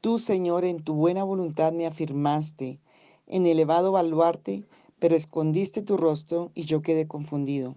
Tú, 0.00 0.18
Señor, 0.18 0.64
en 0.64 0.82
tu 0.82 0.94
buena 0.94 1.22
voluntad 1.22 1.72
me 1.72 1.86
afirmaste 1.86 2.80
en 3.26 3.46
elevado 3.46 3.92
baluarte, 3.92 4.64
pero 4.98 5.14
escondiste 5.14 5.82
tu 5.82 5.96
rostro 5.96 6.50
y 6.54 6.64
yo 6.64 6.82
quedé 6.82 7.06
confundido. 7.06 7.74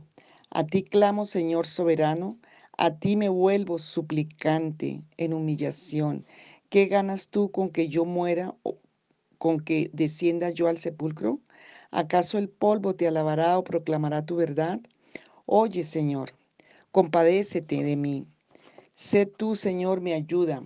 A 0.49 0.65
ti 0.65 0.81
clamo, 0.81 1.25
Señor 1.25 1.67
soberano, 1.67 2.37
a 2.77 2.95
ti 2.95 3.17
me 3.17 3.29
vuelvo 3.29 3.79
suplicante 3.79 5.03
en 5.17 5.33
humillación. 5.33 6.25
¿Qué 6.69 6.85
ganas 6.87 7.27
tú 7.27 7.51
con 7.51 7.69
que 7.69 7.89
yo 7.89 8.05
muera 8.05 8.55
o 8.63 8.77
con 9.37 9.59
que 9.59 9.89
descienda 9.93 10.49
yo 10.51 10.67
al 10.67 10.77
sepulcro? 10.77 11.39
¿Acaso 11.91 12.37
el 12.37 12.49
polvo 12.49 12.95
te 12.95 13.07
alabará 13.07 13.57
o 13.57 13.63
proclamará 13.63 14.25
tu 14.25 14.35
verdad? 14.37 14.79
Oye, 15.45 15.83
Señor, 15.83 16.31
compadécete 16.97 17.83
de 17.83 17.95
mí. 17.95 18.25
Sé 18.95 19.27
tú, 19.27 19.55
Señor, 19.55 20.01
mi 20.01 20.13
ayuda. 20.13 20.63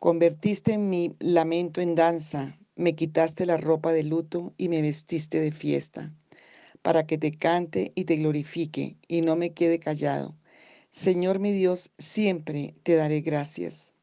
Convertiste 0.00 0.76
mi 0.76 1.14
lamento 1.20 1.80
en 1.80 1.94
danza, 1.94 2.58
me 2.74 2.96
quitaste 2.96 3.46
la 3.46 3.56
ropa 3.56 3.92
de 3.92 4.02
luto 4.02 4.54
y 4.56 4.68
me 4.68 4.82
vestiste 4.82 5.40
de 5.40 5.52
fiesta, 5.52 6.12
para 6.82 7.06
que 7.06 7.16
te 7.16 7.30
cante 7.30 7.92
y 7.94 8.06
te 8.06 8.16
glorifique 8.16 8.96
y 9.06 9.22
no 9.22 9.36
me 9.36 9.52
quede 9.52 9.78
callado. 9.78 10.34
Señor 10.90 11.38
mi 11.38 11.52
Dios, 11.52 11.92
siempre 11.96 12.74
te 12.82 12.96
daré 12.96 13.20
gracias. 13.20 13.94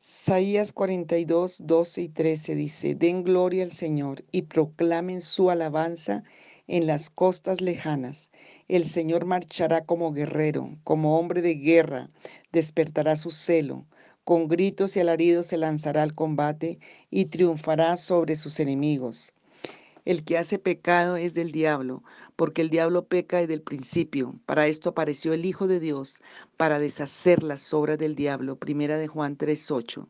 Isaías 0.00 0.72
42, 0.72 1.66
12 1.66 2.00
y 2.00 2.08
13 2.08 2.54
dice, 2.54 2.94
Den 2.94 3.22
gloria 3.22 3.64
al 3.64 3.70
Señor 3.70 4.24
y 4.32 4.42
proclamen 4.42 5.20
su 5.20 5.50
alabanza 5.50 6.24
en 6.68 6.86
las 6.86 7.10
costas 7.10 7.60
lejanas. 7.60 8.30
El 8.68 8.84
Señor 8.84 9.24
marchará 9.24 9.84
como 9.84 10.12
guerrero, 10.12 10.76
como 10.84 11.18
hombre 11.18 11.42
de 11.42 11.54
guerra, 11.54 12.10
despertará 12.52 13.16
su 13.16 13.30
celo. 13.30 13.86
Con 14.24 14.48
gritos 14.48 14.96
y 14.96 15.00
alaridos 15.00 15.46
se 15.46 15.56
lanzará 15.56 16.02
al 16.02 16.14
combate 16.14 16.78
y 17.10 17.26
triunfará 17.26 17.96
sobre 17.96 18.34
sus 18.34 18.58
enemigos. 18.58 19.32
El 20.04 20.24
que 20.24 20.38
hace 20.38 20.58
pecado 20.60 21.16
es 21.16 21.34
del 21.34 21.50
diablo, 21.50 22.04
porque 22.36 22.62
el 22.62 22.70
diablo 22.70 23.06
peca 23.06 23.38
desde 23.38 23.54
el 23.54 23.62
principio. 23.62 24.34
Para 24.46 24.68
esto 24.68 24.90
apareció 24.90 25.32
el 25.32 25.44
Hijo 25.44 25.66
de 25.66 25.80
Dios, 25.80 26.20
para 26.56 26.78
deshacer 26.78 27.42
las 27.42 27.74
obras 27.74 27.98
del 27.98 28.14
diablo. 28.14 28.56
Primera 28.56 28.98
de 28.98 29.08
Juan 29.08 29.36
3:8. 29.36 30.06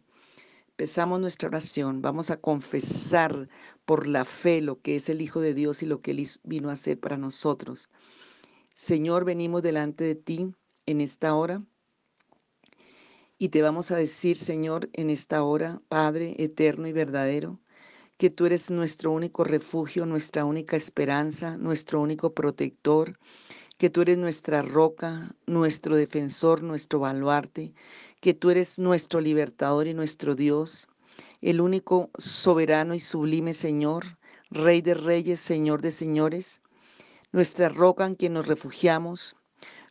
Empezamos 0.78 1.20
nuestra 1.20 1.48
oración. 1.48 2.02
Vamos 2.02 2.30
a 2.30 2.36
confesar 2.36 3.48
por 3.86 4.06
la 4.06 4.26
fe 4.26 4.60
lo 4.60 4.82
que 4.82 4.96
es 4.96 5.08
el 5.08 5.22
Hijo 5.22 5.40
de 5.40 5.54
Dios 5.54 5.82
y 5.82 5.86
lo 5.86 6.02
que 6.02 6.10
Él 6.10 6.22
vino 6.44 6.68
a 6.68 6.72
hacer 6.72 7.00
para 7.00 7.16
nosotros. 7.16 7.88
Señor, 8.74 9.24
venimos 9.24 9.62
delante 9.62 10.04
de 10.04 10.16
ti 10.16 10.54
en 10.84 11.00
esta 11.00 11.34
hora. 11.34 11.62
Y 13.38 13.48
te 13.48 13.62
vamos 13.62 13.90
a 13.90 13.96
decir, 13.96 14.36
Señor, 14.36 14.90
en 14.92 15.08
esta 15.08 15.42
hora, 15.44 15.80
Padre 15.88 16.34
eterno 16.36 16.86
y 16.86 16.92
verdadero, 16.92 17.58
que 18.18 18.28
tú 18.28 18.44
eres 18.44 18.70
nuestro 18.70 19.12
único 19.12 19.44
refugio, 19.44 20.04
nuestra 20.04 20.44
única 20.44 20.76
esperanza, 20.76 21.56
nuestro 21.56 22.02
único 22.02 22.34
protector, 22.34 23.18
que 23.78 23.88
tú 23.88 24.02
eres 24.02 24.18
nuestra 24.18 24.60
roca, 24.60 25.34
nuestro 25.46 25.96
defensor, 25.96 26.62
nuestro 26.62 26.98
baluarte, 26.98 27.72
que 28.20 28.34
tú 28.34 28.50
eres 28.50 28.78
nuestro 28.78 29.20
libertador 29.20 29.86
y 29.86 29.94
nuestro 29.94 30.34
Dios, 30.34 30.88
el 31.40 31.60
único 31.60 32.10
soberano 32.18 32.94
y 32.94 33.00
sublime 33.00 33.54
Señor, 33.54 34.18
Rey 34.50 34.80
de 34.80 34.94
reyes, 34.94 35.40
Señor 35.40 35.82
de 35.82 35.90
señores, 35.90 36.62
nuestra 37.32 37.68
roca 37.68 38.06
en 38.06 38.14
quien 38.14 38.34
nos 38.34 38.46
refugiamos, 38.46 39.36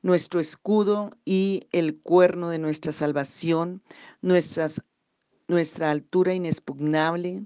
nuestro 0.02 0.40
escudo 0.40 1.12
y 1.26 1.68
el 1.72 2.00
cuerno 2.00 2.50
de 2.50 2.60
nuestra 2.60 2.92
salvación, 2.92 3.84
nuestra 4.22 5.92
altura 5.92 6.34
inexpugnable, 6.34 7.46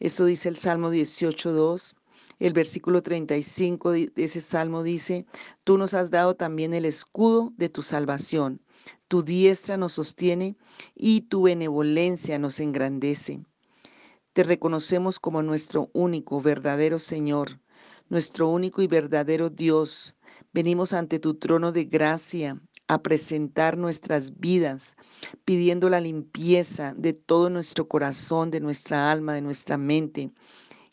eso 0.00 0.24
dice 0.24 0.48
el 0.48 0.56
Salmo 0.56 0.90
18.2. 0.90 1.94
El 2.38 2.54
versículo 2.54 3.02
35 3.02 3.92
de 3.92 4.12
ese 4.16 4.40
salmo 4.40 4.82
dice, 4.82 5.26
tú 5.62 5.76
nos 5.76 5.92
has 5.92 6.10
dado 6.10 6.34
también 6.36 6.72
el 6.72 6.86
escudo 6.86 7.52
de 7.58 7.68
tu 7.68 7.82
salvación, 7.82 8.62
tu 9.08 9.22
diestra 9.22 9.76
nos 9.76 9.92
sostiene 9.92 10.56
y 10.94 11.22
tu 11.22 11.42
benevolencia 11.42 12.38
nos 12.38 12.60
engrandece. 12.60 13.40
Te 14.32 14.44
reconocemos 14.44 15.18
como 15.18 15.42
nuestro 15.42 15.90
único, 15.92 16.40
verdadero 16.40 16.98
Señor, 16.98 17.60
nuestro 18.08 18.48
único 18.48 18.80
y 18.82 18.86
verdadero 18.86 19.50
Dios. 19.50 20.16
Venimos 20.52 20.92
ante 20.92 21.18
tu 21.18 21.34
trono 21.34 21.72
de 21.72 21.84
gracia 21.84 22.60
a 22.86 23.02
presentar 23.02 23.76
nuestras 23.76 24.38
vidas, 24.40 24.96
pidiendo 25.44 25.88
la 25.88 26.00
limpieza 26.00 26.92
de 26.96 27.12
todo 27.12 27.50
nuestro 27.50 27.86
corazón, 27.86 28.50
de 28.50 28.60
nuestra 28.60 29.10
alma, 29.12 29.34
de 29.34 29.42
nuestra 29.42 29.76
mente. 29.76 30.32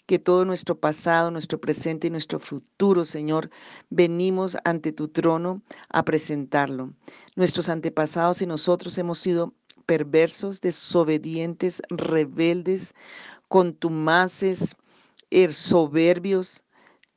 Que 0.07 0.17
todo 0.17 0.45
nuestro 0.45 0.79
pasado, 0.79 1.29
nuestro 1.31 1.59
presente 1.59 2.07
y 2.07 2.09
nuestro 2.09 2.39
futuro, 2.39 3.03
Señor, 3.03 3.49
venimos 3.89 4.57
ante 4.63 4.91
tu 4.93 5.09
trono 5.09 5.61
a 5.89 6.03
presentarlo. 6.03 6.93
Nuestros 7.35 7.69
antepasados 7.69 8.41
y 8.41 8.45
nosotros 8.45 8.97
hemos 8.97 9.19
sido 9.19 9.53
perversos, 9.85 10.61
desobedientes, 10.61 11.81
rebeldes, 11.89 12.93
contumaces, 13.49 14.75
er, 15.29 15.53
soberbios, 15.53 16.63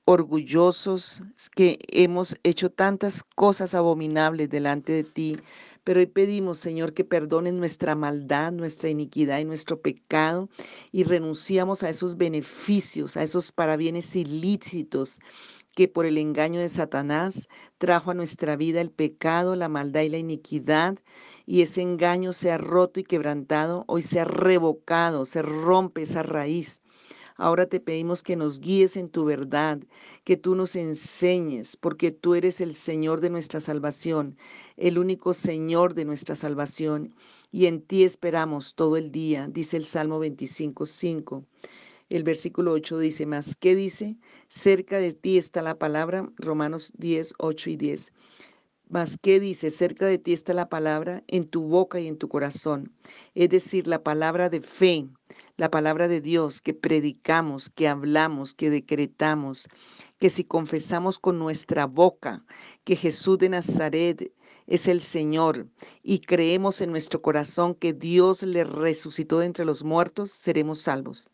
orgullosos, 0.04 1.22
que 1.54 1.78
hemos 1.88 2.36
hecho 2.42 2.70
tantas 2.70 3.22
cosas 3.22 3.74
abominables 3.74 4.50
delante 4.50 4.92
de 4.92 5.04
ti. 5.04 5.36
Pero 5.84 6.00
hoy 6.00 6.06
pedimos, 6.06 6.58
Señor, 6.58 6.92
que 6.92 7.04
perdones 7.04 7.54
nuestra 7.54 7.94
maldad, 7.94 8.52
nuestra 8.52 8.90
iniquidad 8.90 9.38
y 9.38 9.44
nuestro 9.44 9.80
pecado 9.80 10.48
y 10.92 11.04
renunciamos 11.04 11.82
a 11.82 11.88
esos 11.88 12.16
beneficios, 12.16 13.16
a 13.16 13.22
esos 13.22 13.50
parabienes 13.50 14.14
ilícitos 14.14 15.18
que 15.74 15.88
por 15.88 16.04
el 16.04 16.18
engaño 16.18 16.60
de 16.60 16.68
Satanás 16.68 17.48
trajo 17.78 18.10
a 18.10 18.14
nuestra 18.14 18.56
vida 18.56 18.80
el 18.80 18.90
pecado, 18.90 19.56
la 19.56 19.68
maldad 19.68 20.02
y 20.02 20.10
la 20.10 20.18
iniquidad. 20.18 20.98
Y 21.46 21.62
ese 21.62 21.82
engaño 21.82 22.32
sea 22.32 22.58
roto 22.58 23.00
y 23.00 23.04
quebrantado, 23.04 23.84
hoy 23.88 24.02
sea 24.02 24.24
revocado, 24.24 25.24
se 25.24 25.42
rompe 25.42 26.02
esa 26.02 26.22
raíz 26.22 26.82
Ahora 27.40 27.64
te 27.64 27.80
pedimos 27.80 28.22
que 28.22 28.36
nos 28.36 28.60
guíes 28.60 28.98
en 28.98 29.08
tu 29.08 29.24
verdad, 29.24 29.80
que 30.24 30.36
tú 30.36 30.54
nos 30.54 30.76
enseñes, 30.76 31.74
porque 31.74 32.10
tú 32.10 32.34
eres 32.34 32.60
el 32.60 32.74
Señor 32.74 33.22
de 33.22 33.30
nuestra 33.30 33.60
salvación, 33.60 34.36
el 34.76 34.98
único 34.98 35.32
Señor 35.32 35.94
de 35.94 36.04
nuestra 36.04 36.36
salvación, 36.36 37.14
y 37.50 37.64
en 37.64 37.80
ti 37.80 38.04
esperamos 38.04 38.74
todo 38.74 38.98
el 38.98 39.10
día, 39.10 39.48
dice 39.50 39.78
el 39.78 39.86
Salmo 39.86 40.18
25, 40.18 40.84
5. 40.84 41.42
El 42.10 42.24
versículo 42.24 42.72
8 42.72 42.98
dice 42.98 43.24
más, 43.24 43.56
¿qué 43.56 43.74
dice? 43.74 44.18
Cerca 44.48 44.98
de 44.98 45.14
ti 45.14 45.38
está 45.38 45.62
la 45.62 45.78
palabra, 45.78 46.30
Romanos 46.36 46.92
10, 46.98 47.32
8 47.38 47.70
y 47.70 47.76
10. 47.76 48.12
Mas, 48.90 49.16
¿qué 49.22 49.38
dice? 49.38 49.70
Cerca 49.70 50.04
de 50.04 50.18
ti 50.18 50.32
está 50.32 50.52
la 50.52 50.68
palabra 50.68 51.22
en 51.28 51.46
tu 51.48 51.62
boca 51.62 52.00
y 52.00 52.08
en 52.08 52.18
tu 52.18 52.28
corazón. 52.28 52.92
Es 53.36 53.48
decir, 53.48 53.86
la 53.86 54.02
palabra 54.02 54.50
de 54.50 54.60
fe, 54.60 55.06
la 55.56 55.70
palabra 55.70 56.08
de 56.08 56.20
Dios 56.20 56.60
que 56.60 56.74
predicamos, 56.74 57.70
que 57.70 57.86
hablamos, 57.86 58.52
que 58.52 58.68
decretamos, 58.68 59.68
que 60.18 60.28
si 60.28 60.42
confesamos 60.42 61.20
con 61.20 61.38
nuestra 61.38 61.86
boca 61.86 62.44
que 62.82 62.96
Jesús 62.96 63.38
de 63.38 63.50
Nazaret 63.50 64.32
es 64.66 64.88
el 64.88 65.00
Señor 65.00 65.68
y 66.02 66.18
creemos 66.18 66.80
en 66.80 66.90
nuestro 66.90 67.22
corazón 67.22 67.76
que 67.76 67.92
Dios 67.92 68.42
le 68.42 68.64
resucitó 68.64 69.38
de 69.38 69.46
entre 69.46 69.64
los 69.64 69.84
muertos, 69.84 70.32
seremos 70.32 70.80
salvos 70.80 71.30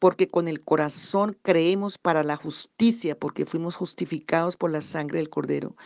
porque 0.00 0.26
con 0.26 0.48
el 0.48 0.64
corazón 0.64 1.36
creemos 1.42 1.98
para 1.98 2.24
la 2.24 2.36
justicia, 2.36 3.16
porque 3.16 3.46
fuimos 3.46 3.76
justificados 3.76 4.56
por 4.56 4.72
la 4.72 4.80
sangre 4.80 5.18
del 5.18 5.30
Cordero, 5.30 5.76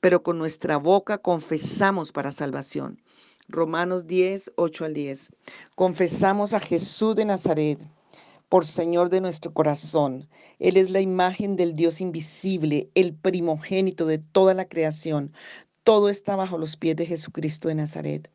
pero 0.00 0.22
con 0.22 0.38
nuestra 0.38 0.76
boca 0.76 1.16
confesamos 1.18 2.12
para 2.12 2.32
salvación. 2.32 3.00
Romanos 3.48 4.06
10, 4.06 4.52
8 4.56 4.84
al 4.84 4.92
10. 4.92 5.30
Confesamos 5.76 6.52
a 6.52 6.60
Jesús 6.60 7.16
de 7.16 7.24
Nazaret 7.24 7.80
por 8.48 8.66
Señor 8.66 9.08
de 9.08 9.20
nuestro 9.20 9.52
corazón. 9.54 10.28
Él 10.58 10.76
es 10.76 10.90
la 10.90 11.00
imagen 11.00 11.54
del 11.54 11.74
Dios 11.74 12.00
invisible, 12.00 12.90
el 12.94 13.14
primogénito 13.14 14.04
de 14.04 14.18
toda 14.18 14.52
la 14.52 14.66
creación. 14.68 15.32
Todo 15.84 16.08
está 16.08 16.34
bajo 16.34 16.58
los 16.58 16.76
pies 16.76 16.96
de 16.96 17.06
Jesucristo 17.06 17.68
de 17.68 17.76
Nazaret. 17.76 18.30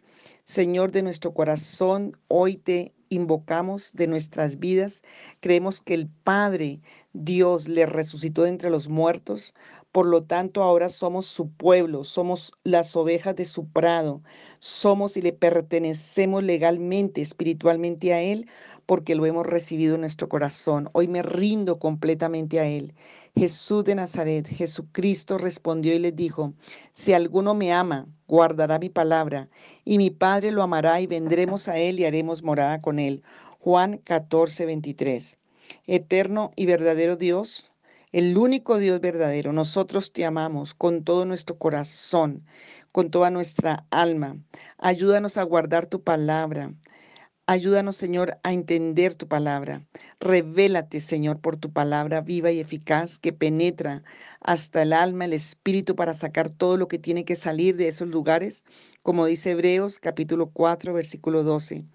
Señor 0.48 0.92
de 0.92 1.02
nuestro 1.02 1.34
corazón, 1.34 2.16
hoy 2.28 2.58
te 2.58 2.94
invocamos 3.10 3.92
de 3.94 4.06
nuestras 4.06 4.60
vidas. 4.60 5.02
Creemos 5.40 5.82
que 5.82 5.96
el 5.96 6.08
Padre 6.08 6.82
Dios 7.14 7.68
le 7.68 7.88
resucitó 7.88 8.44
de 8.44 8.50
entre 8.50 8.70
los 8.70 8.88
muertos. 8.88 9.56
Por 9.92 10.06
lo 10.06 10.24
tanto, 10.24 10.62
ahora 10.62 10.90
somos 10.90 11.25
su 11.25 11.50
pueblo, 11.50 12.04
somos 12.04 12.54
las 12.64 12.96
ovejas 12.96 13.36
de 13.36 13.46
su 13.46 13.68
prado, 13.68 14.22
somos 14.60 15.18
y 15.18 15.24
le 15.24 15.34
pertenecemos 15.34 16.44
legalmente, 16.44 17.22
espiritualmente 17.22 18.14
a 18.14 18.22
Él, 18.22 18.48
porque 18.86 19.16
lo 19.16 19.25
hemos 19.25 19.48
recibido 19.48 19.96
en 19.96 20.02
nuestro 20.02 20.30
corazón. 20.30 20.90
Hoy 20.94 21.08
me 21.08 21.24
rindo 21.24 21.80
completamente 21.80 22.60
a 22.60 22.68
Él. 22.68 22.94
Jesús 23.38 23.84
de 23.84 23.96
Nazaret, 23.96 24.48
Jesucristo 24.48 25.38
respondió 25.38 25.94
y 25.94 26.00
les 26.00 26.15
dijo, 26.15 26.54
si 26.94 27.13
alguno 27.13 27.54
me 27.54 27.74
ama, 27.74 28.08
guardará 28.27 28.80
mi 28.80 28.89
palabra, 28.89 29.50
y 29.84 29.98
mi 29.98 30.10
Padre 30.10 30.51
lo 30.51 30.63
amará 30.63 31.01
y 31.01 31.08
vendremos 31.08 31.68
a 31.68 31.77
Él 31.77 32.00
y 32.00 32.06
haremos 32.06 32.44
morada 32.44 32.80
con 32.80 32.98
Él. 32.98 33.24
Juan 33.60 33.98
14, 33.98 34.65
23. 34.65 35.38
Eterno 35.86 36.51
y 36.56 36.65
verdadero 36.65 37.18
Dios, 37.18 37.74
el 38.13 38.38
único 38.38 38.77
Dios 38.77 39.01
verdadero, 39.01 39.51
nosotros 39.51 40.13
te 40.13 40.24
amamos 40.24 40.74
con 40.74 41.04
todo 41.04 41.25
nuestro 41.25 41.58
corazón, 41.58 42.46
con 42.94 43.12
toda 43.12 43.32
nuestra 43.32 43.86
alma. 43.89 44.38
Ayúdanos 44.77 45.38
a 45.38 45.44
guardar 45.44 45.88
tu 45.88 46.01
palabra, 46.01 46.72
Ayúdanos, 47.48 47.96
Señor, 47.96 48.40
a 48.42 48.54
entender 48.54 49.14
tu 49.14 49.28
palabra. 49.28 49.86
Revélate, 50.20 51.00
Señor, 51.00 51.40
por 51.40 51.58
tu 51.58 51.72
palabra 51.72 52.22
viva 52.22 52.52
y 52.52 52.60
eficaz 52.60 53.20
que 53.20 53.34
penetra 53.34 54.02
hasta 54.40 54.82
el 54.82 54.94
alma, 54.94 55.25
el 55.25 55.34
espíritu, 55.34 55.96
para 55.96 56.16
sacar 56.16 56.50
todo 56.50 56.75
lo 56.75 56.88
que 56.88 56.98
tiene 56.98 57.24
que 57.24 57.36
salir 57.36 57.78
de 57.78 57.88
esos 57.88 58.08
lugares, 58.08 58.66
como 59.04 59.28
dice 59.28 59.52
Hebreos 59.52 60.00
capítulo 60.00 60.50
4, 60.50 60.92
versículo 60.96 61.44
12. 61.44 61.86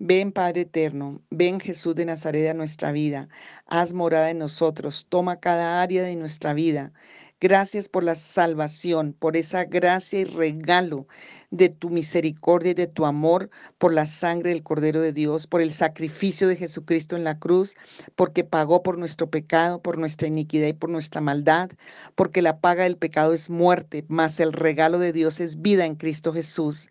Ven, 0.00 0.32
Padre 0.32 0.62
eterno, 0.62 1.22
ven 1.30 1.60
Jesús 1.60 1.94
de 1.94 2.04
Nazaret 2.04 2.50
a 2.50 2.54
nuestra 2.54 2.90
vida, 2.90 3.28
haz 3.66 3.92
morada 3.92 4.30
en 4.30 4.38
nosotros, 4.38 5.06
toma 5.08 5.38
cada 5.38 5.80
área 5.82 6.02
de 6.02 6.16
nuestra 6.16 6.52
vida. 6.52 6.92
Gracias 7.38 7.90
por 7.90 8.02
la 8.02 8.14
salvación, 8.14 9.12
por 9.12 9.36
esa 9.36 9.64
gracia 9.64 10.20
y 10.20 10.24
regalo 10.24 11.06
de 11.50 11.68
tu 11.68 11.90
misericordia 11.90 12.70
y 12.70 12.74
de 12.74 12.86
tu 12.86 13.04
amor, 13.04 13.50
por 13.76 13.92
la 13.92 14.06
sangre 14.06 14.50
del 14.50 14.62
Cordero 14.62 15.02
de 15.02 15.12
Dios, 15.12 15.46
por 15.46 15.60
el 15.60 15.70
sacrificio 15.70 16.48
de 16.48 16.56
Jesucristo 16.56 17.14
en 17.14 17.24
la 17.24 17.38
cruz, 17.38 17.74
porque 18.14 18.42
pagó 18.42 18.82
por 18.82 18.96
nuestro 18.96 19.28
pecado, 19.28 19.82
por 19.82 19.98
nuestra 19.98 20.28
iniquidad 20.28 20.68
y 20.68 20.72
por 20.72 20.88
nuestra 20.88 21.20
maldad, 21.20 21.68
porque 22.14 22.40
la 22.40 22.58
paga 22.58 22.84
del 22.84 22.96
pecado 22.96 23.34
es 23.34 23.50
muerte, 23.50 24.06
mas 24.08 24.40
el 24.40 24.54
regalo 24.54 24.98
de 24.98 25.12
Dios 25.12 25.38
es 25.38 25.60
vida 25.60 25.84
en 25.84 25.96
Cristo 25.96 26.32
Jesús. 26.32 26.88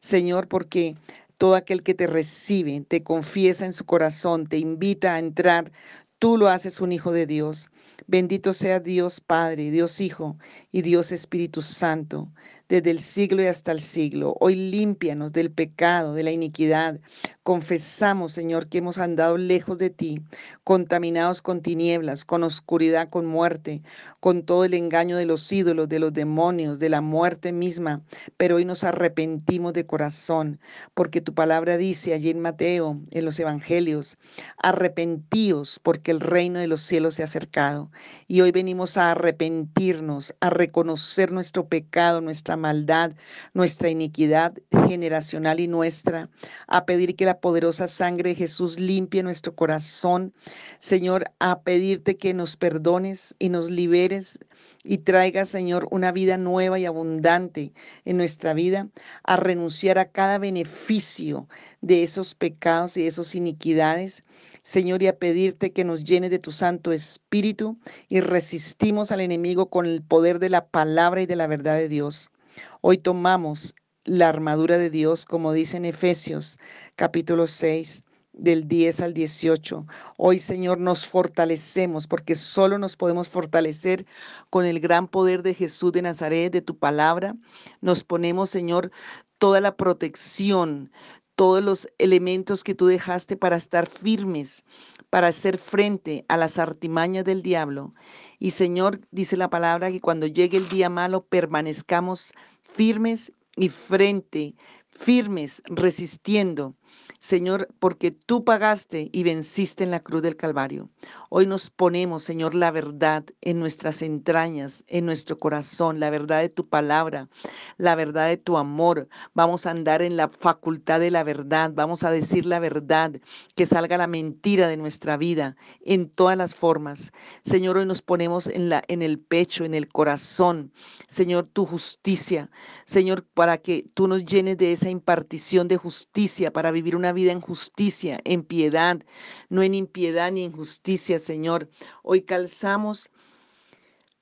Señor, 0.00 0.48
porque 0.48 0.96
todo 1.38 1.54
aquel 1.54 1.84
que 1.84 1.94
te 1.94 2.08
recibe, 2.08 2.80
te 2.80 3.04
confiesa 3.04 3.64
en 3.64 3.72
su 3.72 3.84
corazón, 3.84 4.48
te 4.48 4.58
invita 4.58 5.14
a 5.14 5.20
entrar, 5.20 5.70
tú 6.18 6.36
lo 6.36 6.48
haces 6.48 6.80
un 6.80 6.90
hijo 6.90 7.12
de 7.12 7.26
Dios. 7.26 7.68
Bendito 8.06 8.52
sea 8.52 8.80
Dios 8.80 9.20
Padre, 9.20 9.70
Dios 9.70 10.00
Hijo 10.00 10.36
y 10.72 10.82
Dios 10.82 11.12
Espíritu 11.12 11.62
Santo, 11.62 12.28
desde 12.68 12.90
el 12.90 12.98
siglo 12.98 13.42
y 13.42 13.46
hasta 13.46 13.72
el 13.72 13.80
siglo. 13.80 14.36
Hoy 14.40 14.56
límpianos 14.56 15.32
del 15.32 15.50
pecado, 15.50 16.14
de 16.14 16.22
la 16.22 16.30
iniquidad. 16.30 17.00
Confesamos, 17.42 18.32
Señor, 18.32 18.68
que 18.68 18.78
hemos 18.78 18.98
andado 18.98 19.36
lejos 19.36 19.78
de 19.78 19.90
ti, 19.90 20.20
contaminados 20.64 21.40
con 21.40 21.60
tinieblas, 21.60 22.24
con 22.24 22.42
oscuridad, 22.42 23.10
con 23.10 23.26
muerte, 23.26 23.82
con 24.20 24.44
todo 24.44 24.64
el 24.64 24.74
engaño 24.74 25.16
de 25.16 25.26
los 25.26 25.50
ídolos, 25.52 25.88
de 25.88 25.98
los 25.98 26.12
demonios, 26.12 26.78
de 26.78 26.88
la 26.88 27.00
muerte 27.00 27.52
misma. 27.52 28.02
Pero 28.36 28.56
hoy 28.56 28.64
nos 28.64 28.82
arrepentimos 28.84 29.72
de 29.72 29.86
corazón, 29.86 30.58
porque 30.94 31.20
tu 31.20 31.34
palabra 31.34 31.76
dice 31.76 32.14
allí 32.14 32.30
en 32.30 32.40
Mateo, 32.40 33.00
en 33.10 33.24
los 33.24 33.38
Evangelios, 33.38 34.18
arrepentíos 34.58 35.80
porque 35.82 36.10
el 36.10 36.20
reino 36.20 36.58
de 36.58 36.66
los 36.66 36.80
cielos 36.80 37.14
se 37.14 37.22
ha 37.22 37.26
acercado. 37.26 37.83
Y 38.28 38.40
hoy 38.40 38.50
venimos 38.50 38.96
a 38.96 39.12
arrepentirnos, 39.12 40.34
a 40.40 40.50
reconocer 40.50 41.32
nuestro 41.32 41.68
pecado, 41.68 42.20
nuestra 42.20 42.56
maldad, 42.56 43.12
nuestra 43.52 43.90
iniquidad 43.90 44.54
generacional 44.88 45.60
y 45.60 45.68
nuestra, 45.68 46.28
a 46.66 46.84
pedir 46.84 47.16
que 47.16 47.26
la 47.26 47.40
poderosa 47.40 47.88
sangre 47.88 48.30
de 48.30 48.36
Jesús 48.36 48.78
limpie 48.78 49.22
nuestro 49.22 49.54
corazón. 49.54 50.32
Señor, 50.78 51.24
a 51.38 51.60
pedirte 51.60 52.16
que 52.16 52.34
nos 52.34 52.56
perdones 52.56 53.34
y 53.38 53.48
nos 53.48 53.70
liberes 53.70 54.38
y 54.84 54.98
traiga, 54.98 55.44
Señor, 55.44 55.88
una 55.90 56.12
vida 56.12 56.36
nueva 56.36 56.78
y 56.78 56.86
abundante 56.86 57.72
en 58.04 58.18
nuestra 58.18 58.52
vida, 58.52 58.88
a 59.22 59.36
renunciar 59.36 59.98
a 59.98 60.10
cada 60.10 60.38
beneficio 60.38 61.48
de 61.80 62.02
esos 62.02 62.34
pecados 62.34 62.96
y 62.96 63.02
de 63.02 63.08
esas 63.08 63.34
iniquidades 63.34 64.24
Señor, 64.64 65.02
y 65.02 65.08
a 65.08 65.18
pedirte 65.18 65.74
que 65.74 65.84
nos 65.84 66.04
llenes 66.04 66.30
de 66.30 66.38
tu 66.38 66.50
Santo 66.50 66.90
Espíritu 66.92 67.78
y 68.08 68.20
resistimos 68.20 69.12
al 69.12 69.20
enemigo 69.20 69.68
con 69.68 69.84
el 69.84 70.02
poder 70.02 70.38
de 70.38 70.48
la 70.48 70.68
palabra 70.68 71.20
y 71.20 71.26
de 71.26 71.36
la 71.36 71.46
verdad 71.46 71.76
de 71.76 71.90
Dios. 71.90 72.32
Hoy 72.80 72.96
tomamos 72.96 73.74
la 74.04 74.30
armadura 74.30 74.78
de 74.78 74.88
Dios, 74.88 75.26
como 75.26 75.52
dice 75.52 75.76
en 75.76 75.84
Efesios 75.84 76.58
capítulo 76.96 77.46
6 77.46 78.04
del 78.32 78.66
10 78.66 79.02
al 79.02 79.12
18. 79.12 79.86
Hoy, 80.16 80.38
Señor, 80.38 80.80
nos 80.80 81.06
fortalecemos 81.06 82.06
porque 82.06 82.34
solo 82.34 82.78
nos 82.78 82.96
podemos 82.96 83.28
fortalecer 83.28 84.06
con 84.48 84.64
el 84.64 84.80
gran 84.80 85.08
poder 85.08 85.42
de 85.42 85.52
Jesús 85.52 85.92
de 85.92 86.00
Nazaret, 86.00 86.50
de 86.50 86.62
tu 86.62 86.78
palabra. 86.78 87.36
Nos 87.82 88.02
ponemos, 88.02 88.48
Señor, 88.48 88.90
toda 89.38 89.60
la 89.60 89.76
protección, 89.76 90.90
todos 91.34 91.62
los 91.62 91.88
elementos 91.98 92.62
que 92.64 92.74
tú 92.74 92.86
dejaste 92.86 93.36
para 93.36 93.56
estar 93.56 93.88
firmes, 93.88 94.64
para 95.10 95.28
hacer 95.28 95.58
frente 95.58 96.24
a 96.28 96.36
las 96.36 96.58
artimañas 96.58 97.24
del 97.24 97.42
diablo. 97.42 97.94
Y 98.38 98.50
Señor, 98.50 99.00
dice 99.10 99.36
la 99.36 99.50
palabra 99.50 99.90
que 99.90 100.00
cuando 100.00 100.26
llegue 100.26 100.58
el 100.58 100.68
día 100.68 100.88
malo 100.88 101.24
permanezcamos 101.24 102.32
firmes 102.62 103.32
y 103.56 103.68
frente, 103.68 104.54
firmes, 104.90 105.62
resistiendo 105.66 106.74
Señor, 107.24 107.68
porque 107.78 108.10
tú 108.10 108.44
pagaste 108.44 109.08
y 109.10 109.22
venciste 109.22 109.82
en 109.82 109.90
la 109.90 110.00
cruz 110.00 110.20
del 110.20 110.36
Calvario. 110.36 110.90
Hoy 111.30 111.46
nos 111.46 111.70
ponemos, 111.70 112.22
Señor, 112.22 112.54
la 112.54 112.70
verdad 112.70 113.24
en 113.40 113.60
nuestras 113.60 114.02
entrañas, 114.02 114.84
en 114.88 115.06
nuestro 115.06 115.38
corazón, 115.38 116.00
la 116.00 116.10
verdad 116.10 116.42
de 116.42 116.50
tu 116.50 116.68
palabra, 116.68 117.30
la 117.78 117.94
verdad 117.94 118.28
de 118.28 118.36
tu 118.36 118.58
amor. 118.58 119.08
Vamos 119.32 119.64
a 119.64 119.70
andar 119.70 120.02
en 120.02 120.18
la 120.18 120.28
facultad 120.28 121.00
de 121.00 121.10
la 121.10 121.24
verdad, 121.24 121.72
vamos 121.74 122.02
a 122.04 122.10
decir 122.10 122.44
la 122.44 122.58
verdad, 122.58 123.12
que 123.54 123.64
salga 123.64 123.96
la 123.96 124.06
mentira 124.06 124.68
de 124.68 124.76
nuestra 124.76 125.16
vida 125.16 125.56
en 125.80 126.10
todas 126.10 126.36
las 126.36 126.54
formas. 126.54 127.10
Señor, 127.42 127.78
hoy 127.78 127.86
nos 127.86 128.02
ponemos 128.02 128.48
en, 128.48 128.68
la, 128.68 128.84
en 128.88 129.00
el 129.00 129.18
pecho, 129.18 129.64
en 129.64 129.72
el 129.72 129.88
corazón, 129.88 130.72
Señor, 131.08 131.48
tu 131.48 131.64
justicia. 131.64 132.50
Señor, 132.84 133.24
para 133.24 133.56
que 133.56 133.86
tú 133.94 134.08
nos 134.08 134.26
llenes 134.26 134.58
de 134.58 134.72
esa 134.72 134.90
impartición 134.90 135.68
de 135.68 135.78
justicia 135.78 136.52
para 136.52 136.70
vivir 136.70 136.83
una 136.92 137.12
vida 137.12 137.32
en 137.32 137.40
justicia, 137.40 138.20
en 138.24 138.44
piedad, 138.44 139.02
no 139.48 139.62
en 139.62 139.74
impiedad 139.74 140.30
ni 140.30 140.44
en 140.44 140.52
justicia, 140.52 141.18
Señor. 141.18 141.68
Hoy 142.02 142.22
calzamos 142.22 143.10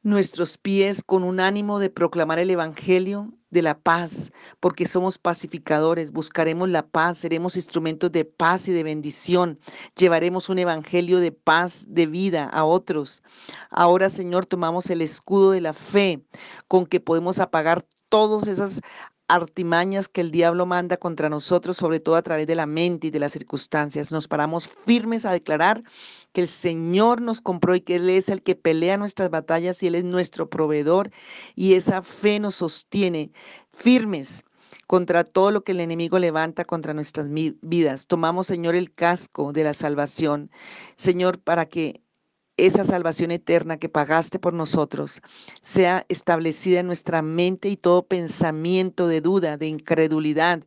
nuestros 0.02 0.58
pies 0.58 1.02
con 1.02 1.22
un 1.22 1.40
ánimo 1.40 1.78
de 1.78 1.90
proclamar 1.90 2.38
el 2.38 2.50
Evangelio 2.50 3.32
de 3.50 3.62
la 3.62 3.78
paz, 3.78 4.32
porque 4.60 4.86
somos 4.86 5.18
pacificadores, 5.18 6.10
buscaremos 6.10 6.68
la 6.68 6.86
paz, 6.86 7.18
seremos 7.18 7.56
instrumentos 7.56 8.10
de 8.10 8.24
paz 8.24 8.66
y 8.66 8.72
de 8.72 8.82
bendición, 8.82 9.58
llevaremos 9.96 10.48
un 10.48 10.58
Evangelio 10.58 11.20
de 11.20 11.32
paz, 11.32 11.86
de 11.88 12.06
vida 12.06 12.44
a 12.46 12.64
otros. 12.64 13.22
Ahora, 13.70 14.08
Señor, 14.08 14.46
tomamos 14.46 14.90
el 14.90 15.02
escudo 15.02 15.52
de 15.52 15.60
la 15.60 15.74
fe 15.74 16.22
con 16.66 16.86
que 16.86 16.98
podemos 16.98 17.38
apagar 17.38 17.86
todas 18.08 18.48
esas 18.48 18.80
artimañas 19.28 20.08
que 20.08 20.20
el 20.20 20.30
diablo 20.30 20.66
manda 20.66 20.96
contra 20.96 21.28
nosotros, 21.28 21.76
sobre 21.76 22.00
todo 22.00 22.16
a 22.16 22.22
través 22.22 22.46
de 22.46 22.54
la 22.54 22.66
mente 22.66 23.06
y 23.06 23.10
de 23.10 23.18
las 23.18 23.32
circunstancias. 23.32 24.12
Nos 24.12 24.28
paramos 24.28 24.68
firmes 24.68 25.24
a 25.24 25.32
declarar 25.32 25.82
que 26.32 26.42
el 26.42 26.48
Señor 26.48 27.20
nos 27.20 27.40
compró 27.40 27.74
y 27.74 27.80
que 27.80 27.96
Él 27.96 28.10
es 28.10 28.28
el 28.28 28.42
que 28.42 28.54
pelea 28.56 28.96
nuestras 28.96 29.30
batallas 29.30 29.82
y 29.82 29.86
Él 29.86 29.94
es 29.94 30.04
nuestro 30.04 30.48
proveedor 30.48 31.10
y 31.54 31.74
esa 31.74 32.02
fe 32.02 32.40
nos 32.40 32.56
sostiene 32.56 33.32
firmes 33.72 34.44
contra 34.86 35.24
todo 35.24 35.50
lo 35.50 35.64
que 35.64 35.72
el 35.72 35.80
enemigo 35.80 36.18
levanta 36.18 36.64
contra 36.64 36.94
nuestras 36.94 37.28
vidas. 37.30 38.06
Tomamos, 38.06 38.46
Señor, 38.46 38.74
el 38.74 38.92
casco 38.92 39.52
de 39.52 39.64
la 39.64 39.74
salvación, 39.74 40.50
Señor, 40.96 41.38
para 41.38 41.66
que 41.66 42.02
esa 42.56 42.84
salvación 42.84 43.30
eterna 43.30 43.78
que 43.78 43.88
pagaste 43.88 44.38
por 44.38 44.52
nosotros 44.52 45.22
sea 45.62 46.04
establecida 46.08 46.80
en 46.80 46.86
nuestra 46.86 47.22
mente 47.22 47.68
y 47.68 47.76
todo 47.76 48.06
pensamiento 48.06 49.08
de 49.08 49.20
duda, 49.20 49.56
de 49.56 49.66
incredulidad, 49.66 50.62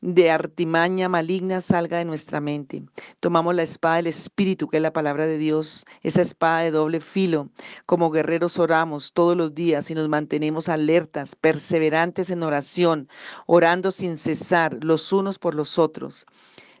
de 0.00 0.30
artimaña 0.30 1.08
maligna 1.08 1.60
salga 1.60 1.98
de 1.98 2.04
nuestra 2.04 2.40
mente. 2.40 2.84
Tomamos 3.20 3.54
la 3.54 3.62
espada 3.64 3.96
del 3.96 4.06
Espíritu, 4.06 4.68
que 4.68 4.76
es 4.76 4.82
la 4.82 4.92
palabra 4.92 5.26
de 5.26 5.38
Dios, 5.38 5.84
esa 6.02 6.22
espada 6.22 6.60
de 6.60 6.70
doble 6.70 7.00
filo. 7.00 7.50
Como 7.84 8.10
guerreros 8.10 8.58
oramos 8.58 9.12
todos 9.12 9.36
los 9.36 9.54
días 9.54 9.90
y 9.90 9.94
nos 9.94 10.08
mantenemos 10.08 10.68
alertas, 10.68 11.34
perseverantes 11.34 12.30
en 12.30 12.42
oración, 12.42 13.08
orando 13.46 13.90
sin 13.90 14.16
cesar 14.16 14.78
los 14.82 15.12
unos 15.12 15.38
por 15.38 15.54
los 15.54 15.78
otros. 15.78 16.26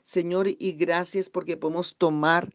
Señor, 0.04 0.48
y 0.48 0.72
gracias 0.72 1.28
porque 1.28 1.56
podemos 1.56 1.96
tomar 1.96 2.50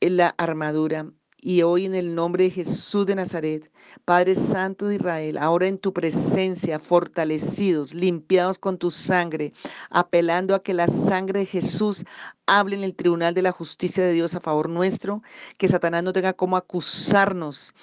la 0.00 0.28
armadura 0.38 1.10
y 1.46 1.62
hoy 1.62 1.84
en 1.84 1.94
el 1.94 2.16
nombre 2.16 2.42
de 2.42 2.50
Jesús 2.50 3.06
de 3.06 3.14
Nazaret, 3.14 3.70
Padre 4.04 4.34
Santo 4.34 4.88
de 4.88 4.96
Israel, 4.96 5.38
ahora 5.38 5.68
en 5.68 5.78
tu 5.78 5.92
presencia, 5.92 6.80
fortalecidos, 6.80 7.94
limpiados 7.94 8.58
con 8.58 8.78
tu 8.78 8.90
sangre, 8.90 9.52
apelando 9.88 10.56
a 10.56 10.62
que 10.64 10.74
la 10.74 10.88
sangre 10.88 11.38
de 11.38 11.46
Jesús 11.46 12.04
hable 12.46 12.74
en 12.74 12.82
el 12.82 12.96
tribunal 12.96 13.32
de 13.32 13.42
la 13.42 13.52
justicia 13.52 14.02
de 14.02 14.12
Dios 14.12 14.34
a 14.34 14.40
favor 14.40 14.68
nuestro, 14.68 15.22
que 15.56 15.68
Satanás 15.68 16.02
no 16.02 16.12
tenga 16.12 16.32
como 16.32 16.56
acusarnos 16.56 17.74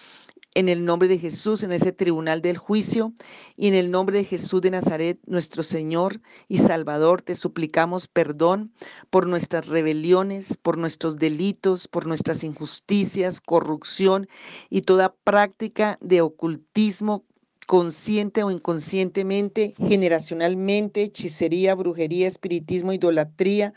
en 0.55 0.69
el 0.69 0.85
nombre 0.85 1.07
de 1.07 1.17
Jesús, 1.17 1.63
en 1.63 1.71
ese 1.71 1.91
tribunal 1.91 2.41
del 2.41 2.57
juicio, 2.57 3.13
y 3.55 3.67
en 3.67 3.73
el 3.73 3.91
nombre 3.91 4.17
de 4.17 4.25
Jesús 4.25 4.61
de 4.61 4.71
Nazaret, 4.71 5.19
nuestro 5.25 5.63
Señor 5.63 6.21
y 6.47 6.57
Salvador, 6.57 7.21
te 7.21 7.35
suplicamos 7.35 8.07
perdón 8.07 8.71
por 9.09 9.27
nuestras 9.27 9.67
rebeliones, 9.67 10.57
por 10.57 10.77
nuestros 10.77 11.17
delitos, 11.17 11.87
por 11.87 12.07
nuestras 12.07 12.43
injusticias, 12.43 13.41
corrupción 13.41 14.27
y 14.69 14.81
toda 14.81 15.15
práctica 15.23 15.97
de 16.01 16.21
ocultismo 16.21 17.23
consciente 17.65 18.43
o 18.43 18.51
inconscientemente, 18.51 19.73
generacionalmente, 19.77 21.03
hechicería, 21.03 21.75
brujería, 21.75 22.27
espiritismo, 22.27 22.93
idolatría, 22.93 23.73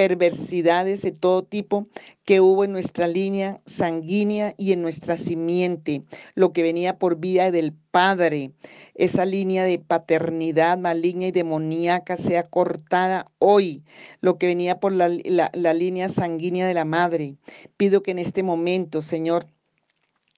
perversidades 0.00 1.02
de 1.02 1.12
todo 1.12 1.42
tipo 1.42 1.86
que 2.24 2.40
hubo 2.40 2.64
en 2.64 2.72
nuestra 2.72 3.06
línea 3.06 3.60
sanguínea 3.66 4.54
y 4.56 4.72
en 4.72 4.80
nuestra 4.80 5.18
simiente, 5.18 6.04
lo 6.34 6.54
que 6.54 6.62
venía 6.62 6.98
por 6.98 7.18
vía 7.18 7.50
del 7.50 7.74
Padre, 7.90 8.52
esa 8.94 9.26
línea 9.26 9.62
de 9.62 9.78
paternidad 9.78 10.78
maligna 10.78 11.26
y 11.26 11.32
demoníaca 11.32 12.16
sea 12.16 12.44
cortada 12.44 13.26
hoy, 13.38 13.84
lo 14.22 14.38
que 14.38 14.46
venía 14.46 14.80
por 14.80 14.92
la, 14.92 15.10
la 15.10 15.74
línea 15.74 16.08
sanguínea 16.08 16.66
de 16.66 16.72
la 16.72 16.86
Madre. 16.86 17.36
Pido 17.76 18.02
que 18.02 18.12
en 18.12 18.20
este 18.20 18.42
momento, 18.42 19.02
Señor, 19.02 19.48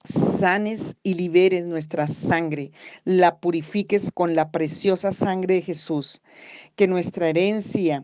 sanes 0.03 0.97
y 1.03 1.13
liberes 1.13 1.69
nuestra 1.69 2.07
sangre, 2.07 2.73
la 3.05 3.37
purifiques 3.37 4.11
con 4.11 4.35
la 4.35 4.51
preciosa 4.51 5.13
sangre 5.13 5.55
de 5.55 5.61
Jesús, 5.61 6.21
que 6.75 6.89
nuestra 6.89 7.29
herencia, 7.29 8.03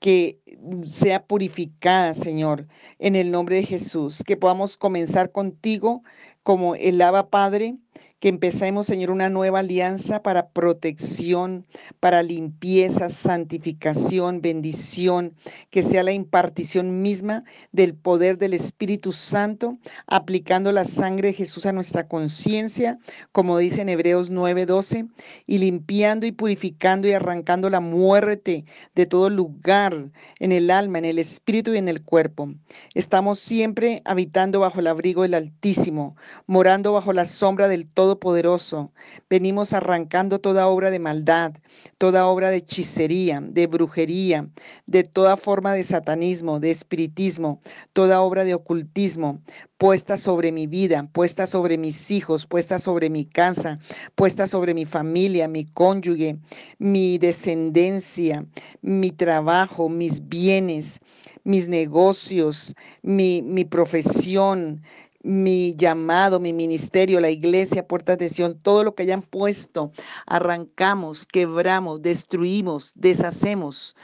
que 0.00 0.40
sea 0.82 1.26
purificada, 1.26 2.14
Señor, 2.14 2.66
en 2.98 3.16
el 3.16 3.30
nombre 3.30 3.56
de 3.56 3.64
Jesús, 3.64 4.24
que 4.26 4.36
podamos 4.36 4.76
comenzar 4.76 5.30
contigo 5.30 6.02
como 6.42 6.74
el 6.74 7.00
Aba 7.02 7.28
Padre, 7.30 7.76
que 8.20 8.28
empecemos, 8.28 8.86
Señor, 8.86 9.10
una 9.10 9.30
nueva 9.30 9.60
alianza 9.60 10.22
para 10.22 10.50
protección, 10.50 11.64
para 12.00 12.22
limpieza, 12.22 13.08
santificación, 13.08 14.42
bendición, 14.42 15.34
que 15.70 15.82
sea 15.82 16.02
la 16.02 16.12
impartición 16.12 17.00
misma 17.00 17.44
del 17.72 17.94
poder 17.94 18.36
del 18.36 18.52
Espíritu 18.52 19.12
Santo, 19.12 19.78
aplicando 20.06 20.70
la 20.70 20.84
sangre 20.84 21.28
de 21.28 21.34
Jesús 21.34 21.64
a 21.64 21.72
nuestra 21.72 22.08
conciencia, 22.08 22.98
como 23.32 23.56
dice 23.56 23.80
en 23.80 23.88
Hebreos 23.88 24.30
9:12, 24.30 25.08
y 25.46 25.58
limpiando 25.58 26.26
y 26.26 26.32
purificando 26.32 27.08
y 27.08 27.12
arrancando 27.12 27.70
la 27.70 27.80
muerte 27.80 28.66
de 28.94 29.06
todo 29.06 29.30
lugar 29.30 30.10
en 30.38 30.52
el 30.52 30.70
alma, 30.70 30.98
en 30.98 31.06
el 31.06 31.18
espíritu 31.18 31.72
y 31.72 31.78
en 31.78 31.88
el 31.88 32.02
cuerpo. 32.02 32.52
Estamos 32.94 33.40
siempre 33.40 34.02
habitando 34.04 34.60
bajo 34.60 34.80
el 34.80 34.88
abrigo 34.88 35.22
del 35.22 35.32
Altísimo, 35.32 36.16
morando 36.46 36.92
bajo 36.92 37.14
la 37.14 37.24
sombra 37.24 37.66
del 37.66 37.86
todo 37.86 38.09
poderoso 38.18 38.92
venimos 39.28 39.72
arrancando 39.72 40.40
toda 40.40 40.66
obra 40.66 40.90
de 40.90 40.98
maldad, 40.98 41.52
toda 41.98 42.26
obra 42.26 42.50
de 42.50 42.56
hechicería, 42.56 43.40
de 43.40 43.66
brujería, 43.66 44.48
de 44.86 45.04
toda 45.04 45.36
forma 45.36 45.74
de 45.74 45.82
satanismo, 45.82 46.58
de 46.58 46.70
espiritismo, 46.70 47.60
toda 47.92 48.20
obra 48.20 48.44
de 48.44 48.54
ocultismo, 48.54 49.40
puesta 49.78 50.16
sobre 50.16 50.52
mi 50.52 50.66
vida, 50.66 51.08
puesta 51.12 51.46
sobre 51.46 51.78
mis 51.78 52.10
hijos, 52.10 52.46
puesta 52.46 52.78
sobre 52.78 53.08
mi 53.08 53.24
casa, 53.24 53.78
puesta 54.14 54.46
sobre 54.46 54.74
mi 54.74 54.84
familia, 54.84 55.46
mi 55.46 55.64
cónyuge, 55.64 56.38
mi 56.78 57.18
descendencia, 57.18 58.44
mi 58.82 59.10
trabajo, 59.10 59.88
mis 59.88 60.28
bienes, 60.28 61.00
mis 61.44 61.68
negocios, 61.68 62.74
mi, 63.02 63.42
mi 63.42 63.64
profesión, 63.64 64.82
mi 65.22 65.74
llamado, 65.76 66.40
mi 66.40 66.52
ministerio, 66.52 67.20
la 67.20 67.30
iglesia, 67.30 67.86
puertas 67.86 68.18
de 68.18 68.28
Sion, 68.28 68.58
todo 68.58 68.84
lo 68.84 68.94
que 68.94 69.02
hayan 69.02 69.22
puesto, 69.22 69.92
arrancamos, 70.26 71.26
quebramos, 71.26 72.00
destruimos, 72.02 72.92
deshacemos, 72.94 73.96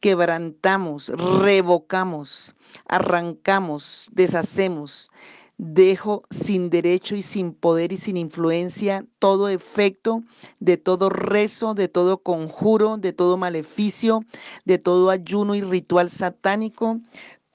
quebrantamos, 0.00 1.08
revocamos, 1.08 2.54
arrancamos, 2.86 4.10
deshacemos. 4.12 5.10
Dejo 5.56 6.24
sin 6.30 6.68
derecho 6.68 7.14
y 7.14 7.22
sin 7.22 7.54
poder 7.54 7.92
y 7.92 7.96
sin 7.96 8.16
influencia 8.16 9.06
todo 9.20 9.48
efecto 9.48 10.24
de 10.58 10.76
todo 10.78 11.10
rezo, 11.10 11.74
de 11.74 11.86
todo 11.86 12.18
conjuro, 12.18 12.96
de 12.96 13.12
todo 13.12 13.36
maleficio, 13.36 14.24
de 14.64 14.78
todo 14.78 15.10
ayuno 15.10 15.54
y 15.54 15.60
ritual 15.60 16.10
satánico, 16.10 16.98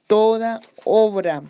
toda 0.08 0.62
obra 0.86 1.44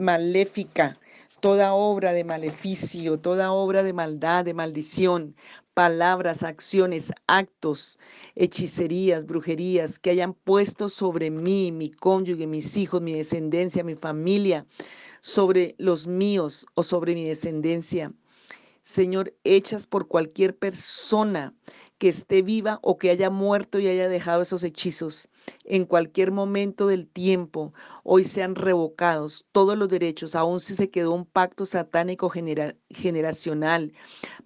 maléfica, 0.00 0.98
toda 1.40 1.72
obra 1.72 2.12
de 2.12 2.24
maleficio, 2.24 3.18
toda 3.18 3.52
obra 3.52 3.82
de 3.82 3.92
maldad, 3.92 4.44
de 4.44 4.54
maldición, 4.54 5.34
palabras, 5.74 6.42
acciones, 6.42 7.12
actos, 7.26 7.98
hechicerías, 8.34 9.24
brujerías 9.24 9.98
que 9.98 10.10
hayan 10.10 10.34
puesto 10.34 10.88
sobre 10.88 11.30
mí, 11.30 11.72
mi 11.72 11.90
cónyuge, 11.90 12.46
mis 12.46 12.76
hijos, 12.76 13.00
mi 13.00 13.14
descendencia, 13.14 13.84
mi 13.84 13.94
familia, 13.94 14.66
sobre 15.20 15.74
los 15.78 16.06
míos 16.06 16.66
o 16.74 16.82
sobre 16.82 17.14
mi 17.14 17.24
descendencia. 17.24 18.12
Señor, 18.82 19.34
hechas 19.44 19.86
por 19.86 20.08
cualquier 20.08 20.56
persona 20.56 21.54
que 22.00 22.08
esté 22.08 22.40
viva 22.40 22.78
o 22.82 22.96
que 22.96 23.10
haya 23.10 23.28
muerto 23.28 23.78
y 23.78 23.86
haya 23.86 24.08
dejado 24.08 24.40
esos 24.40 24.62
hechizos 24.62 25.28
en 25.64 25.84
cualquier 25.84 26.32
momento 26.32 26.86
del 26.86 27.06
tiempo, 27.06 27.74
hoy 28.04 28.24
sean 28.24 28.54
revocados 28.54 29.46
todos 29.52 29.76
los 29.76 29.90
derechos, 29.90 30.34
aun 30.34 30.60
si 30.60 30.74
se 30.74 30.90
quedó 30.90 31.12
un 31.12 31.26
pacto 31.26 31.66
satánico 31.66 32.30
generacional 32.88 33.92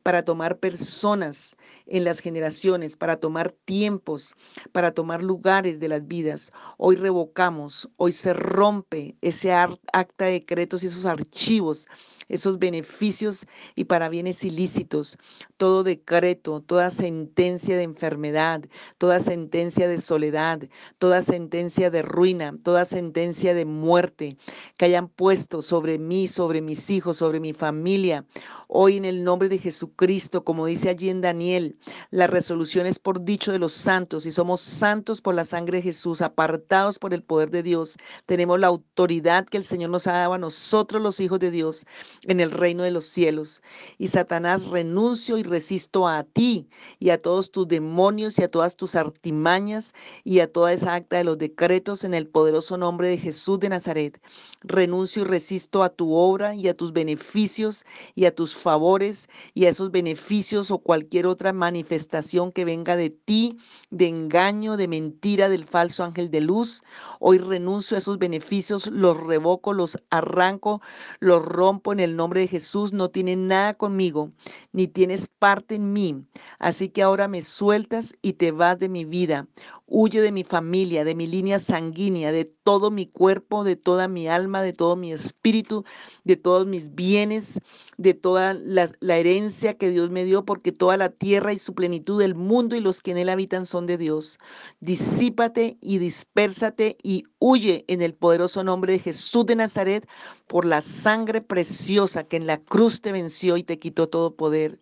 para 0.02 0.24
tomar 0.24 0.58
personas 0.58 1.56
en 1.86 2.02
las 2.02 2.18
generaciones, 2.18 2.96
para 2.96 3.18
tomar 3.18 3.52
tiempos, 3.52 4.34
para 4.72 4.92
tomar 4.92 5.22
lugares 5.22 5.78
de 5.78 5.88
las 5.88 6.08
vidas. 6.08 6.52
Hoy 6.76 6.96
revocamos, 6.96 7.88
hoy 7.96 8.10
se 8.10 8.34
rompe 8.34 9.16
ese 9.20 9.52
acta 9.52 10.24
de 10.24 10.32
decretos 10.32 10.82
y 10.82 10.88
esos 10.88 11.06
archivos, 11.06 11.86
esos 12.28 12.58
beneficios 12.58 13.46
y 13.74 13.84
para 13.84 14.08
bienes 14.08 14.44
ilícitos, 14.44 15.18
todo 15.56 15.82
decreto, 15.82 16.60
toda 16.60 16.90
sentencia 16.90 17.76
de 17.76 17.82
enfermedad, 17.82 18.64
toda 18.98 19.20
sentencia 19.20 19.88
de 19.88 19.98
soledad, 19.98 20.60
toda 20.98 21.22
sentencia 21.22 21.90
de 21.90 22.02
ruina, 22.02 22.56
toda 22.62 22.84
sentencia 22.84 23.54
de 23.54 23.64
muerte 23.64 24.36
que 24.76 24.86
hayan 24.86 25.08
puesto 25.08 25.62
sobre 25.62 25.98
mí, 25.98 26.28
sobre 26.28 26.60
mis 26.60 26.90
hijos, 26.90 27.18
sobre 27.18 27.40
mi 27.40 27.52
familia. 27.52 28.24
Hoy 28.68 28.96
en 28.96 29.04
el 29.04 29.24
nombre 29.24 29.48
de 29.48 29.58
Jesucristo, 29.58 30.44
como 30.44 30.66
dice 30.66 30.88
allí 30.88 31.10
en 31.10 31.20
Daniel, 31.20 31.76
la 32.10 32.26
resolución 32.26 32.86
es 32.86 32.98
por 32.98 33.24
dicho 33.24 33.52
de 33.52 33.58
los 33.58 33.72
santos 33.72 34.26
y 34.26 34.32
somos 34.32 34.60
santos 34.60 35.20
por 35.20 35.34
la 35.34 35.44
sangre 35.44 35.78
de 35.78 35.82
Jesús, 35.82 36.22
apartados 36.22 36.98
por 36.98 37.14
el 37.14 37.22
poder 37.22 37.50
de 37.50 37.62
Dios. 37.62 37.96
Tenemos 38.26 38.58
la 38.58 38.68
autoridad 38.68 39.46
que 39.46 39.56
el 39.56 39.64
Señor 39.64 39.90
nos 39.90 40.06
ha 40.06 40.12
dado 40.12 40.34
a 40.34 40.38
nosotros 40.38 41.02
los 41.02 41.20
hijos 41.20 41.38
de 41.38 41.50
Dios 41.50 41.84
en 42.26 42.40
el 42.40 42.50
reino 42.50 42.82
de 42.82 42.90
los 42.90 43.04
cielos. 43.04 43.62
Y 43.98 44.08
Satanás 44.08 44.66
renuncio 44.66 45.38
y 45.38 45.42
resisto 45.42 46.08
a 46.08 46.24
ti 46.24 46.68
y 46.98 47.10
a 47.10 47.18
todos 47.18 47.50
tus 47.50 47.68
demonios 47.68 48.38
y 48.38 48.42
a 48.42 48.48
todas 48.48 48.76
tus 48.76 48.94
artimañas 48.94 49.92
y 50.24 50.40
a 50.40 50.52
toda 50.52 50.72
esa 50.72 50.94
acta 50.94 51.16
de 51.16 51.24
los 51.24 51.38
decretos 51.38 52.04
en 52.04 52.14
el 52.14 52.26
poderoso 52.26 52.76
nombre 52.78 53.08
de 53.08 53.18
Jesús 53.18 53.60
de 53.60 53.68
Nazaret. 53.68 54.20
Renuncio 54.62 55.22
y 55.22 55.24
resisto 55.26 55.82
a 55.82 55.90
tu 55.90 56.14
obra 56.14 56.54
y 56.54 56.68
a 56.68 56.74
tus 56.74 56.92
beneficios 56.92 57.84
y 58.14 58.24
a 58.24 58.34
tus 58.34 58.56
favores 58.56 59.28
y 59.54 59.66
a 59.66 59.68
esos 59.68 59.90
beneficios 59.90 60.70
o 60.70 60.78
cualquier 60.78 61.26
otra 61.26 61.52
manifestación 61.52 62.52
que 62.52 62.64
venga 62.64 62.96
de 62.96 63.10
ti, 63.10 63.58
de 63.90 64.08
engaño, 64.08 64.76
de 64.76 64.88
mentira, 64.88 65.48
del 65.48 65.64
falso 65.64 66.04
ángel 66.04 66.30
de 66.30 66.40
luz. 66.40 66.82
Hoy 67.20 67.38
renuncio 67.38 67.96
a 67.96 67.98
esos 67.98 68.18
beneficios, 68.18 68.86
los 68.86 69.20
revoco, 69.24 69.72
los 69.72 69.98
arranco, 70.10 70.80
los 71.20 71.44
rompo 71.44 71.92
en 71.92 72.00
el 72.00 72.13
nombre 72.16 72.40
de 72.40 72.48
Jesús. 72.48 72.92
No 72.92 73.10
tiene 73.10 73.36
nada 73.36 73.74
conmigo, 73.74 74.32
ni 74.72 74.88
tienes 74.88 75.28
parte 75.28 75.74
en 75.74 75.92
mí. 75.92 76.24
Así 76.58 76.88
que 76.88 77.02
ahora 77.02 77.28
me 77.28 77.42
sueltas 77.42 78.16
y 78.22 78.34
te 78.34 78.50
vas 78.50 78.78
de 78.78 78.88
mi 78.88 79.04
vida. 79.04 79.46
Huye 79.86 80.20
de 80.22 80.32
mi 80.32 80.44
familia, 80.44 81.04
de 81.04 81.14
mi 81.14 81.26
línea 81.26 81.58
sanguínea, 81.58 82.32
de 82.32 82.44
todo 82.44 82.90
mi 82.90 83.06
cuerpo, 83.06 83.64
de 83.64 83.76
toda 83.76 84.08
mi 84.08 84.26
alma, 84.28 84.62
de 84.62 84.72
todo 84.72 84.96
mi 84.96 85.12
espíritu, 85.12 85.84
de 86.24 86.36
todos 86.36 86.66
mis 86.66 86.94
bienes, 86.94 87.60
de 87.98 88.14
toda 88.14 88.54
la, 88.54 88.88
herencia 89.16 89.74
que 89.74 89.90
Dios 89.90 90.10
me 90.10 90.24
dio, 90.24 90.44
porque 90.44 90.72
toda 90.72 90.96
la 90.96 91.10
tierra 91.10 91.52
y 91.52 91.58
su 91.58 91.74
plenitud, 91.74 92.18
del 92.18 92.34
mundo 92.34 92.76
y 92.76 92.80
los 92.80 93.02
que 93.02 93.10
en 93.10 93.18
él 93.18 93.28
habitan 93.28 93.66
son 93.66 93.86
de 93.86 93.98
Dios. 93.98 94.38
Disípate 94.80 95.76
y 95.80 95.98
dispérsate 95.98 96.96
y 97.02 97.24
huye 97.38 97.84
en 97.88 98.02
el 98.02 98.14
poderoso 98.14 98.64
nombre 98.64 98.94
de 98.94 98.98
Jesús 98.98 99.46
de 99.46 99.56
Nazaret 99.56 100.08
por 100.46 100.64
la 100.64 100.80
sangre 100.80 101.40
preciosa 101.40 101.93
que 102.28 102.36
en 102.36 102.46
la 102.46 102.60
cruz 102.60 103.00
te 103.00 103.12
venció 103.12 103.56
y 103.56 103.62
te 103.62 103.78
quitó 103.78 104.08
todo 104.08 104.34
poder. 104.34 104.80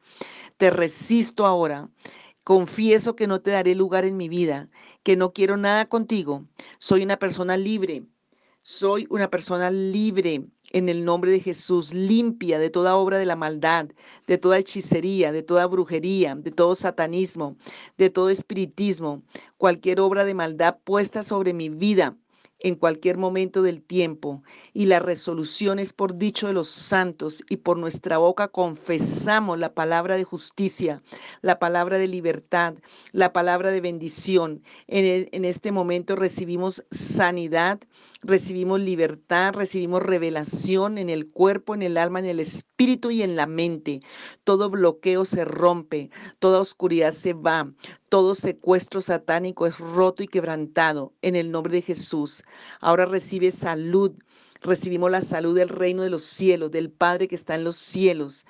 Te 0.56 0.70
resisto 0.70 1.46
ahora 1.46 1.90
Confieso 2.44 3.14
que 3.14 3.28
no 3.28 3.40
te 3.40 3.52
daré 3.52 3.76
lugar 3.76 4.04
en 4.04 4.16
mi 4.16 4.28
vida, 4.28 4.68
que 5.04 5.16
no 5.16 5.32
quiero 5.32 5.56
nada 5.56 5.86
contigo. 5.86 6.44
Soy 6.78 7.04
una 7.04 7.16
persona 7.16 7.56
libre. 7.56 8.02
Soy 8.62 9.06
una 9.10 9.30
persona 9.30 9.70
libre 9.70 10.44
en 10.70 10.88
el 10.88 11.04
nombre 11.04 11.30
de 11.30 11.38
Jesús, 11.38 11.94
limpia 11.94 12.58
de 12.58 12.70
toda 12.70 12.96
obra 12.96 13.18
de 13.18 13.26
la 13.26 13.36
maldad, 13.36 13.90
de 14.26 14.38
toda 14.38 14.58
hechicería, 14.58 15.30
de 15.30 15.44
toda 15.44 15.66
brujería, 15.66 16.34
de 16.34 16.50
todo 16.50 16.74
satanismo, 16.74 17.56
de 17.96 18.10
todo 18.10 18.30
espiritismo, 18.30 19.22
cualquier 19.56 20.00
obra 20.00 20.24
de 20.24 20.34
maldad 20.34 20.78
puesta 20.84 21.22
sobre 21.22 21.52
mi 21.52 21.68
vida 21.68 22.16
en 22.62 22.76
cualquier 22.76 23.18
momento 23.18 23.62
del 23.62 23.82
tiempo, 23.82 24.42
y 24.72 24.86
la 24.86 25.00
resolución 25.00 25.78
es 25.78 25.92
por 25.92 26.16
dicho 26.16 26.46
de 26.46 26.52
los 26.52 26.68
santos, 26.68 27.42
y 27.48 27.58
por 27.58 27.76
nuestra 27.76 28.18
boca 28.18 28.48
confesamos 28.48 29.58
la 29.58 29.74
palabra 29.74 30.16
de 30.16 30.24
justicia, 30.24 31.02
la 31.42 31.58
palabra 31.58 31.98
de 31.98 32.08
libertad, 32.08 32.74
la 33.12 33.32
palabra 33.32 33.70
de 33.70 33.80
bendición. 33.80 34.62
En, 34.86 35.28
en 35.32 35.44
este 35.44 35.72
momento 35.72 36.16
recibimos 36.16 36.84
sanidad, 36.90 37.80
recibimos 38.22 38.80
libertad, 38.80 39.54
recibimos 39.54 40.02
revelación 40.02 40.98
en 40.98 41.10
el 41.10 41.28
cuerpo, 41.30 41.74
en 41.74 41.82
el 41.82 41.98
alma, 41.98 42.20
en 42.20 42.26
el 42.26 42.40
espíritu 42.40 43.10
y 43.10 43.22
en 43.22 43.36
la 43.36 43.46
mente. 43.46 44.00
Todo 44.44 44.70
bloqueo 44.70 45.24
se 45.24 45.44
rompe, 45.44 46.10
toda 46.38 46.60
oscuridad 46.60 47.10
se 47.10 47.32
va, 47.32 47.72
todo 48.08 48.34
secuestro 48.34 49.00
satánico 49.00 49.66
es 49.66 49.78
roto 49.78 50.22
y 50.22 50.28
quebrantado 50.28 51.12
en 51.22 51.36
el 51.36 51.50
nombre 51.50 51.74
de 51.74 51.82
Jesús. 51.82 52.42
Ahora 52.80 53.06
recibe 53.06 53.50
salud, 53.50 54.12
recibimos 54.62 55.10
la 55.10 55.22
salud 55.22 55.56
del 55.56 55.68
reino 55.68 56.02
de 56.02 56.10
los 56.10 56.22
cielos, 56.22 56.70
del 56.70 56.90
Padre 56.90 57.28
que 57.28 57.34
está 57.34 57.54
en 57.54 57.64
los 57.64 57.76
cielos, 57.76 58.46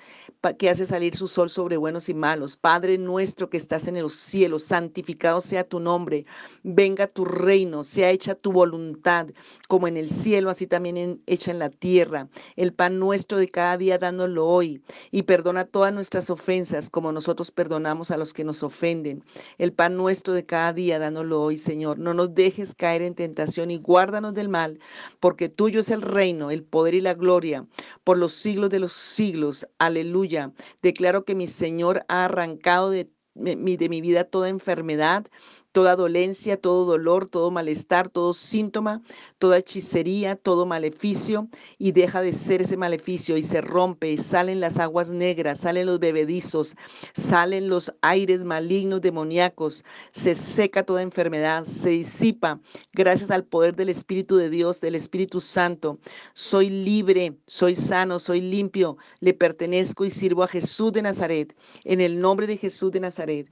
que 0.57 0.69
hace 0.69 0.85
salir 0.85 1.15
su 1.15 1.27
sol 1.27 1.49
sobre 1.49 1.77
buenos 1.77 2.09
y 2.09 2.13
malos. 2.13 2.57
Padre 2.57 2.97
nuestro 2.97 3.49
que 3.49 3.57
estás 3.57 3.87
en 3.87 4.01
los 4.01 4.13
cielos, 4.13 4.63
santificado 4.63 5.41
sea 5.41 5.63
tu 5.63 5.79
nombre, 5.79 6.25
venga 6.63 7.07
tu 7.07 7.25
reino, 7.25 7.83
sea 7.83 8.11
hecha 8.11 8.35
tu 8.35 8.51
voluntad, 8.51 9.27
como 9.67 9.87
en 9.87 9.97
el 9.97 10.09
cielo, 10.09 10.49
así 10.49 10.67
también 10.67 11.21
hecha 11.25 11.51
en 11.51 11.59
la 11.59 11.69
tierra. 11.69 12.27
El 12.55 12.73
pan 12.73 12.99
nuestro 12.99 13.37
de 13.37 13.49
cada 13.49 13.77
día 13.77 13.97
dándolo 13.97 14.45
hoy, 14.47 14.81
y 15.11 15.23
perdona 15.23 15.65
todas 15.65 15.93
nuestras 15.93 16.29
ofensas, 16.29 16.89
como 16.89 17.11
nosotros 17.11 17.51
perdonamos 17.51 18.11
a 18.11 18.17
los 18.17 18.33
que 18.33 18.43
nos 18.43 18.63
ofenden. 18.63 19.23
El 19.57 19.73
pan 19.73 19.95
nuestro 19.95 20.33
de 20.33 20.45
cada 20.45 20.73
día 20.73 20.99
dándolo 20.99 21.41
hoy, 21.41 21.57
Señor. 21.57 21.97
No 21.99 22.13
nos 22.13 22.35
dejes 22.35 22.75
caer 22.75 23.01
en 23.01 23.15
tentación 23.15 23.71
y 23.71 23.77
guárdanos 23.77 24.33
del 24.33 24.49
mal, 24.49 24.79
porque 25.19 25.49
tuyo 25.49 25.79
es 25.79 25.89
el 25.91 26.02
reino, 26.03 26.51
el 26.51 26.63
poder 26.63 26.93
y 26.93 27.01
la 27.01 27.13
gloria 27.15 27.67
por 28.03 28.17
los 28.17 28.33
siglos 28.33 28.69
de 28.69 28.79
los 28.79 28.93
siglos. 28.93 29.67
Aleluya. 29.79 30.53
Declaro 30.81 31.25
que 31.25 31.35
mi 31.35 31.47
Señor 31.47 32.05
ha 32.07 32.25
arrancado 32.25 32.91
de 32.91 33.09
de 33.35 33.89
mi 33.89 34.01
vida 34.01 34.25
toda 34.25 34.49
enfermedad, 34.49 35.25
toda 35.73 35.95
dolencia, 35.95 36.55
todo 36.55 36.85
dolor, 36.85 37.27
todo 37.27 37.51
malestar, 37.51 38.07
todo 38.07 38.33
síntoma, 38.33 39.01
toda 39.39 39.57
hechicería, 39.57 40.35
todo 40.37 40.65
maleficio, 40.65 41.49
y 41.77 41.91
deja 41.91 42.21
de 42.21 42.31
ser 42.31 42.61
ese 42.61 42.77
maleficio 42.77 43.35
y 43.37 43.43
se 43.43 43.59
rompe, 43.59 44.11
y 44.11 44.17
salen 44.17 44.61
las 44.61 44.77
aguas 44.77 45.09
negras, 45.09 45.59
salen 45.61 45.87
los 45.87 45.99
bebedizos, 45.99 46.75
salen 47.13 47.67
los 47.67 47.91
aires 48.01 48.43
malignos, 48.43 49.01
demoníacos, 49.01 49.83
se 50.11 50.35
seca 50.35 50.83
toda 50.83 51.01
enfermedad, 51.01 51.63
se 51.63 51.89
disipa 51.89 52.61
gracias 52.93 53.31
al 53.31 53.43
poder 53.43 53.75
del 53.75 53.89
Espíritu 53.89 54.37
de 54.37 54.51
Dios, 54.51 54.79
del 54.79 54.93
Espíritu 54.95 55.41
Santo. 55.41 55.97
Soy 56.35 56.69
libre, 56.69 57.35
soy 57.47 57.73
sano, 57.73 58.19
soy 58.19 58.41
limpio, 58.41 58.97
le 59.19 59.33
pertenezco 59.33 60.05
y 60.05 60.11
sirvo 60.11 60.43
a 60.43 60.47
Jesús 60.47 60.93
de 60.93 61.01
Nazaret, 61.01 61.55
en 61.83 61.99
el 61.99 62.21
nombre 62.21 62.45
de 62.45 62.57
Jesús 62.57 62.91
de 62.91 62.99
Nazaret. 62.99 63.49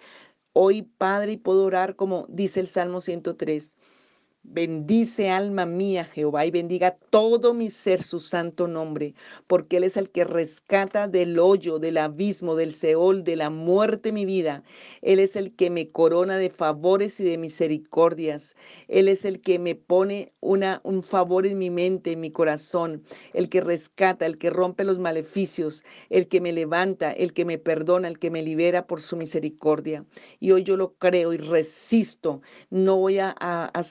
Hoy, 0.53 0.83
Padre, 0.83 1.33
y 1.33 1.37
puedo 1.37 1.63
orar 1.65 1.95
como 1.95 2.25
dice 2.29 2.59
el 2.59 2.67
Salmo 2.67 2.99
103. 3.01 3.77
Bendice 4.43 5.29
alma 5.29 5.67
mía 5.67 6.03
Jehová 6.03 6.47
y 6.47 6.51
bendiga 6.51 6.97
todo 7.11 7.53
mi 7.53 7.69
ser 7.69 8.01
su 8.01 8.19
santo 8.19 8.67
nombre, 8.67 9.13
porque 9.45 9.77
Él 9.77 9.83
es 9.83 9.97
el 9.97 10.09
que 10.09 10.23
rescata 10.23 11.07
del 11.07 11.37
hoyo, 11.37 11.77
del 11.77 11.97
abismo, 11.97 12.55
del 12.55 12.73
Seol, 12.73 13.23
de 13.23 13.35
la 13.35 13.51
muerte 13.51 14.11
mi 14.11 14.25
vida. 14.25 14.63
Él 15.03 15.19
es 15.19 15.35
el 15.35 15.55
que 15.55 15.69
me 15.69 15.89
corona 15.89 16.37
de 16.37 16.49
favores 16.49 17.19
y 17.19 17.23
de 17.23 17.37
misericordias. 17.37 18.55
Él 18.87 19.09
es 19.09 19.25
el 19.25 19.41
que 19.41 19.59
me 19.59 19.75
pone 19.75 20.33
un 20.41 21.03
favor 21.03 21.45
en 21.45 21.59
mi 21.59 21.69
mente, 21.69 22.13
en 22.13 22.19
mi 22.19 22.31
corazón, 22.31 23.03
el 23.33 23.47
que 23.47 23.61
rescata, 23.61 24.25
el 24.25 24.39
que 24.39 24.49
rompe 24.49 24.83
los 24.83 24.97
maleficios, 24.97 25.83
el 26.09 26.27
que 26.27 26.41
me 26.41 26.51
levanta, 26.51 27.11
el 27.11 27.33
que 27.33 27.45
me 27.45 27.59
perdona, 27.59 28.07
el 28.07 28.17
que 28.17 28.31
me 28.31 28.41
libera 28.41 28.87
por 28.87 29.01
su 29.01 29.17
misericordia. 29.17 30.03
Y 30.39 30.51
hoy 30.51 30.63
yo 30.63 30.77
lo 30.77 30.95
creo 30.95 31.31
y 31.31 31.37
resisto. 31.37 32.41
No 32.71 32.97
voy 32.97 33.19
a, 33.19 33.35
a 33.39 33.83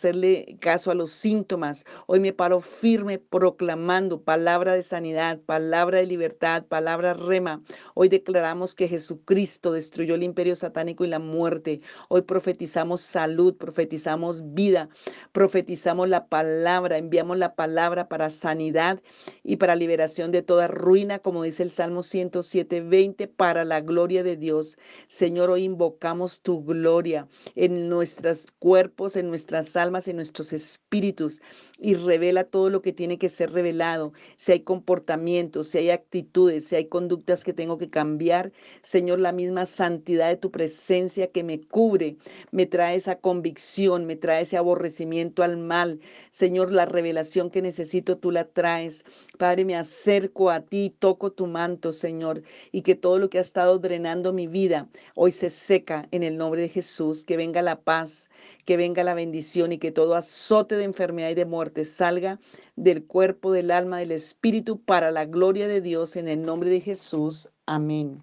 caso 0.60 0.90
a 0.90 0.94
los 0.94 1.10
síntomas. 1.10 1.84
Hoy 2.06 2.20
me 2.20 2.32
paro 2.32 2.60
firme 2.60 3.18
proclamando 3.18 4.22
palabra 4.22 4.74
de 4.74 4.82
sanidad, 4.82 5.40
palabra 5.40 5.98
de 5.98 6.06
libertad, 6.06 6.64
palabra 6.66 7.14
rema. 7.14 7.62
Hoy 7.94 8.08
declaramos 8.08 8.74
que 8.74 8.88
Jesucristo 8.88 9.72
destruyó 9.72 10.14
el 10.14 10.22
imperio 10.22 10.56
satánico 10.56 11.04
y 11.04 11.08
la 11.08 11.18
muerte. 11.18 11.80
Hoy 12.08 12.22
profetizamos 12.22 13.00
salud, 13.00 13.56
profetizamos 13.56 14.54
vida, 14.54 14.88
profetizamos 15.32 16.08
la 16.08 16.26
palabra, 16.28 16.98
enviamos 16.98 17.38
la 17.38 17.54
palabra 17.54 18.08
para 18.08 18.30
sanidad 18.30 19.00
y 19.42 19.56
para 19.56 19.76
liberación 19.76 20.32
de 20.32 20.42
toda 20.42 20.68
ruina, 20.68 21.18
como 21.18 21.42
dice 21.42 21.62
el 21.62 21.70
Salmo 21.70 22.02
107, 22.02 22.80
20, 22.82 23.28
para 23.28 23.64
la 23.64 23.80
gloria 23.80 24.22
de 24.22 24.36
Dios. 24.36 24.78
Señor, 25.06 25.50
hoy 25.50 25.64
invocamos 25.64 26.40
tu 26.40 26.64
gloria 26.64 27.26
en 27.54 27.88
nuestros 27.88 28.46
cuerpos, 28.58 29.16
en 29.16 29.28
nuestras 29.28 29.76
almas, 29.76 30.08
en 30.08 30.16
nuestros 30.30 30.52
espíritus 30.52 31.40
y 31.78 31.94
revela 31.94 32.44
todo 32.44 32.70
lo 32.70 32.82
que 32.82 32.92
tiene 32.92 33.18
que 33.18 33.28
ser 33.28 33.52
revelado. 33.52 34.12
Si 34.36 34.52
hay 34.52 34.60
comportamientos, 34.60 35.68
si 35.68 35.78
hay 35.78 35.90
actitudes, 35.90 36.66
si 36.66 36.76
hay 36.76 36.86
conductas 36.86 37.42
que 37.42 37.52
tengo 37.52 37.78
que 37.78 37.90
cambiar, 37.90 38.52
Señor, 38.82 39.18
la 39.18 39.32
misma 39.32 39.66
santidad 39.66 40.28
de 40.28 40.36
tu 40.36 40.50
presencia 40.52 41.30
que 41.32 41.42
me 41.42 41.60
cubre, 41.60 42.16
me 42.52 42.66
trae 42.66 42.94
esa 42.96 43.16
convicción, 43.16 44.06
me 44.06 44.16
trae 44.16 44.42
ese 44.42 44.56
aborrecimiento 44.56 45.42
al 45.42 45.56
mal. 45.56 46.00
Señor, 46.30 46.72
la 46.72 46.86
revelación 46.86 47.50
que 47.50 47.62
necesito 47.62 48.18
tú 48.18 48.30
la 48.30 48.44
traes. 48.44 49.04
Padre, 49.38 49.64
me 49.64 49.74
acerco 49.76 50.50
a 50.50 50.60
ti, 50.60 50.94
toco 50.98 51.32
tu 51.32 51.46
manto, 51.46 51.92
Señor, 51.92 52.42
y 52.70 52.82
que 52.82 52.94
todo 52.94 53.18
lo 53.18 53.30
que 53.30 53.38
ha 53.38 53.40
estado 53.40 53.78
drenando 53.78 54.32
mi 54.32 54.46
vida 54.46 54.88
hoy 55.14 55.32
se 55.32 55.48
seca 55.48 56.06
en 56.12 56.22
el 56.22 56.36
nombre 56.38 56.60
de 56.60 56.68
Jesús. 56.68 57.24
Que 57.24 57.36
venga 57.36 57.62
la 57.62 57.80
paz, 57.80 58.28
que 58.64 58.76
venga 58.76 59.02
la 59.02 59.14
bendición 59.14 59.72
y 59.72 59.78
que 59.78 59.90
todo 59.90 60.14
azote 60.20 60.76
de 60.76 60.84
enfermedad 60.84 61.30
y 61.30 61.34
de 61.34 61.44
muerte 61.44 61.84
salga 61.84 62.38
del 62.76 63.06
cuerpo, 63.06 63.52
del 63.52 63.70
alma, 63.70 63.98
del 63.98 64.12
espíritu, 64.12 64.80
para 64.82 65.10
la 65.10 65.26
gloria 65.26 65.68
de 65.68 65.80
Dios, 65.80 66.16
en 66.16 66.28
el 66.28 66.42
nombre 66.42 66.70
de 66.70 66.80
Jesús. 66.80 67.50
Amén. 67.66 68.22